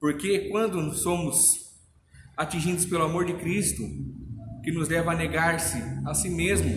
Porque 0.00 0.48
quando 0.50 0.94
somos 0.94 1.68
atingidos 2.36 2.86
pelo 2.86 3.04
amor 3.04 3.26
de 3.26 3.34
Cristo, 3.34 3.82
que 4.62 4.70
nos 4.70 4.88
leva 4.88 5.12
a 5.12 5.16
negar-se 5.16 5.78
a 6.06 6.14
si 6.14 6.30
mesmo, 6.30 6.70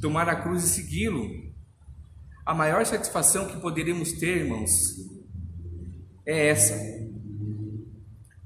tomar 0.00 0.28
a 0.28 0.36
cruz 0.36 0.64
e 0.64 0.68
segui-lo, 0.68 1.52
a 2.46 2.54
maior 2.54 2.84
satisfação 2.86 3.46
que 3.46 3.60
poderemos 3.60 4.12
ter, 4.12 4.38
irmãos, 4.38 4.70
é 6.24 6.48
essa. 6.48 6.74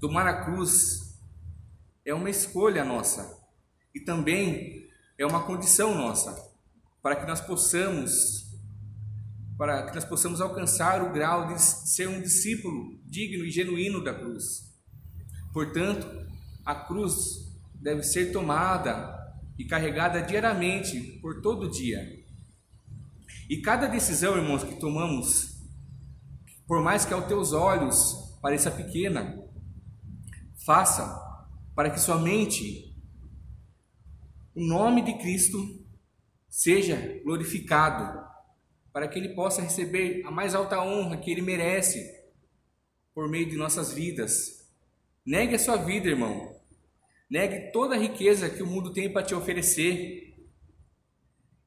Tomar 0.00 0.26
a 0.26 0.44
cruz 0.44 1.16
é 2.04 2.12
uma 2.12 2.28
escolha 2.28 2.84
nossa 2.84 3.40
e 3.94 4.00
também 4.00 4.88
é 5.16 5.24
uma 5.24 5.44
condição 5.44 5.94
nossa 5.94 6.34
para 7.00 7.14
que 7.14 7.26
nós 7.26 7.40
possamos 7.40 8.41
para 9.56 9.86
que 9.86 9.94
nós 9.94 10.04
possamos 10.04 10.40
alcançar 10.40 11.02
o 11.02 11.12
grau 11.12 11.48
de 11.48 11.60
ser 11.60 12.08
um 12.08 12.20
discípulo 12.20 12.98
digno 13.04 13.44
e 13.44 13.50
genuíno 13.50 14.02
da 14.02 14.14
cruz. 14.14 14.72
Portanto, 15.52 16.06
a 16.64 16.74
cruz 16.74 17.14
deve 17.74 18.02
ser 18.02 18.32
tomada 18.32 19.18
e 19.58 19.64
carregada 19.64 20.22
diariamente 20.22 21.18
por 21.20 21.42
todo 21.42 21.70
dia. 21.70 22.00
E 23.48 23.60
cada 23.60 23.86
decisão, 23.86 24.36
irmãos, 24.36 24.64
que 24.64 24.80
tomamos, 24.80 25.60
por 26.66 26.82
mais 26.82 27.04
que 27.04 27.12
aos 27.12 27.26
teus 27.26 27.52
olhos 27.52 28.38
pareça 28.40 28.70
pequena, 28.70 29.42
Faça 30.64 31.20
para 31.74 31.90
que 31.90 31.98
somente 31.98 32.94
o 34.54 34.64
nome 34.64 35.02
de 35.02 35.18
Cristo 35.18 35.58
seja 36.48 37.20
glorificado, 37.24 38.21
para 38.92 39.08
que 39.08 39.18
ele 39.18 39.30
possa 39.30 39.62
receber 39.62 40.22
a 40.26 40.30
mais 40.30 40.54
alta 40.54 40.80
honra 40.82 41.16
que 41.16 41.30
ele 41.30 41.42
merece 41.42 42.22
por 43.14 43.28
meio 43.28 43.48
de 43.48 43.56
nossas 43.56 43.92
vidas. 43.92 44.68
Negue 45.24 45.54
a 45.54 45.58
sua 45.58 45.76
vida, 45.76 46.08
irmão. 46.08 46.54
Negue 47.30 47.72
toda 47.72 47.94
a 47.94 47.98
riqueza 47.98 48.50
que 48.50 48.62
o 48.62 48.66
mundo 48.66 48.92
tem 48.92 49.10
para 49.10 49.22
te 49.22 49.34
oferecer 49.34 50.34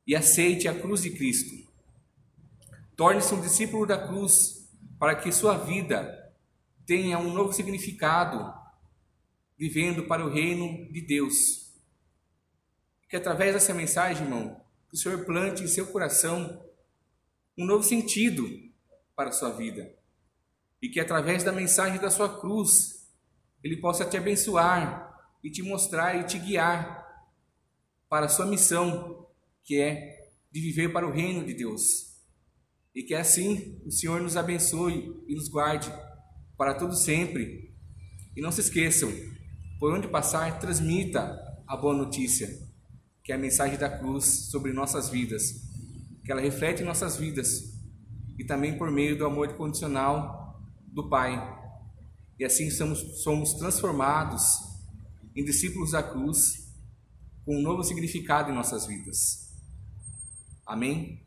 e 0.05 0.15
aceite 0.15 0.67
a 0.67 0.79
cruz 0.79 1.01
de 1.01 1.09
Cristo. 1.11 1.65
Torne-se 2.95 3.33
um 3.33 3.41
discípulo 3.41 3.85
da 3.85 4.07
cruz 4.07 4.69
para 4.99 5.15
que 5.15 5.31
sua 5.31 5.57
vida 5.57 6.33
tenha 6.85 7.17
um 7.17 7.33
novo 7.33 7.51
significado 7.51 8.53
vivendo 9.57 10.03
para 10.03 10.23
o 10.23 10.29
reino 10.29 10.91
de 10.91 11.01
Deus. 11.01 11.73
Que 13.09 13.15
através 13.15 13.53
dessa 13.53 13.73
mensagem, 13.73 14.23
irmão, 14.23 14.61
que 14.89 14.95
o 14.95 14.97
Senhor 14.97 15.25
plante 15.25 15.63
em 15.63 15.67
seu 15.67 15.87
coração 15.87 16.63
um 17.57 17.65
novo 17.65 17.83
sentido 17.83 18.47
para 19.15 19.29
a 19.29 19.33
sua 19.33 19.51
vida. 19.51 19.93
E 20.81 20.89
que 20.89 20.99
através 20.99 21.43
da 21.43 21.51
mensagem 21.51 21.99
da 21.99 22.09
sua 22.09 22.39
cruz, 22.39 23.09
ele 23.63 23.77
possa 23.77 24.05
te 24.05 24.17
abençoar 24.17 25.11
e 25.43 25.49
te 25.49 25.63
mostrar 25.63 26.15
e 26.15 26.23
te 26.25 26.37
guiar 26.37 27.05
para 28.09 28.27
a 28.27 28.29
sua 28.29 28.45
missão, 28.45 29.27
que 29.63 29.79
é 29.79 30.31
de 30.51 30.61
viver 30.61 30.91
para 30.91 31.07
o 31.07 31.11
reino 31.11 31.45
de 31.45 31.53
Deus. 31.53 32.15
E 32.93 33.03
que 33.03 33.13
assim 33.13 33.81
o 33.85 33.91
Senhor 33.91 34.21
nos 34.21 34.37
abençoe 34.37 35.23
e 35.27 35.35
nos 35.35 35.49
guarde 35.49 35.91
para 36.57 36.75
todo 36.75 36.95
sempre. 36.95 37.73
E 38.35 38.41
não 38.41 38.51
se 38.51 38.61
esqueçam, 38.61 39.11
por 39.79 39.93
onde 39.93 40.07
passar, 40.07 40.59
transmita 40.59 41.37
a 41.67 41.75
boa 41.75 41.95
notícia, 41.95 42.47
que 43.23 43.31
é 43.31 43.35
a 43.35 43.39
mensagem 43.39 43.77
da 43.77 43.89
cruz 43.89 44.49
sobre 44.51 44.71
nossas 44.71 45.09
vidas, 45.09 45.64
que 46.25 46.31
ela 46.31 46.41
reflete 46.41 46.83
nossas 46.83 47.17
vidas 47.17 47.75
e 48.37 48.43
também 48.43 48.77
por 48.77 48.91
meio 48.91 49.17
do 49.17 49.25
amor 49.25 49.51
incondicional 49.51 50.59
do 50.87 51.07
Pai. 51.07 51.39
E 52.39 52.43
assim 52.43 52.69
somos, 52.69 53.23
somos 53.23 53.53
transformados 53.53 54.43
em 55.35 55.45
discípulos 55.45 55.91
da 55.91 56.01
cruz 56.01 56.65
com 57.45 57.57
um 57.57 57.61
novo 57.61 57.83
significado 57.83 58.49
em 58.49 58.55
nossas 58.55 58.87
vidas. 58.87 59.53
Amém? 60.65 61.24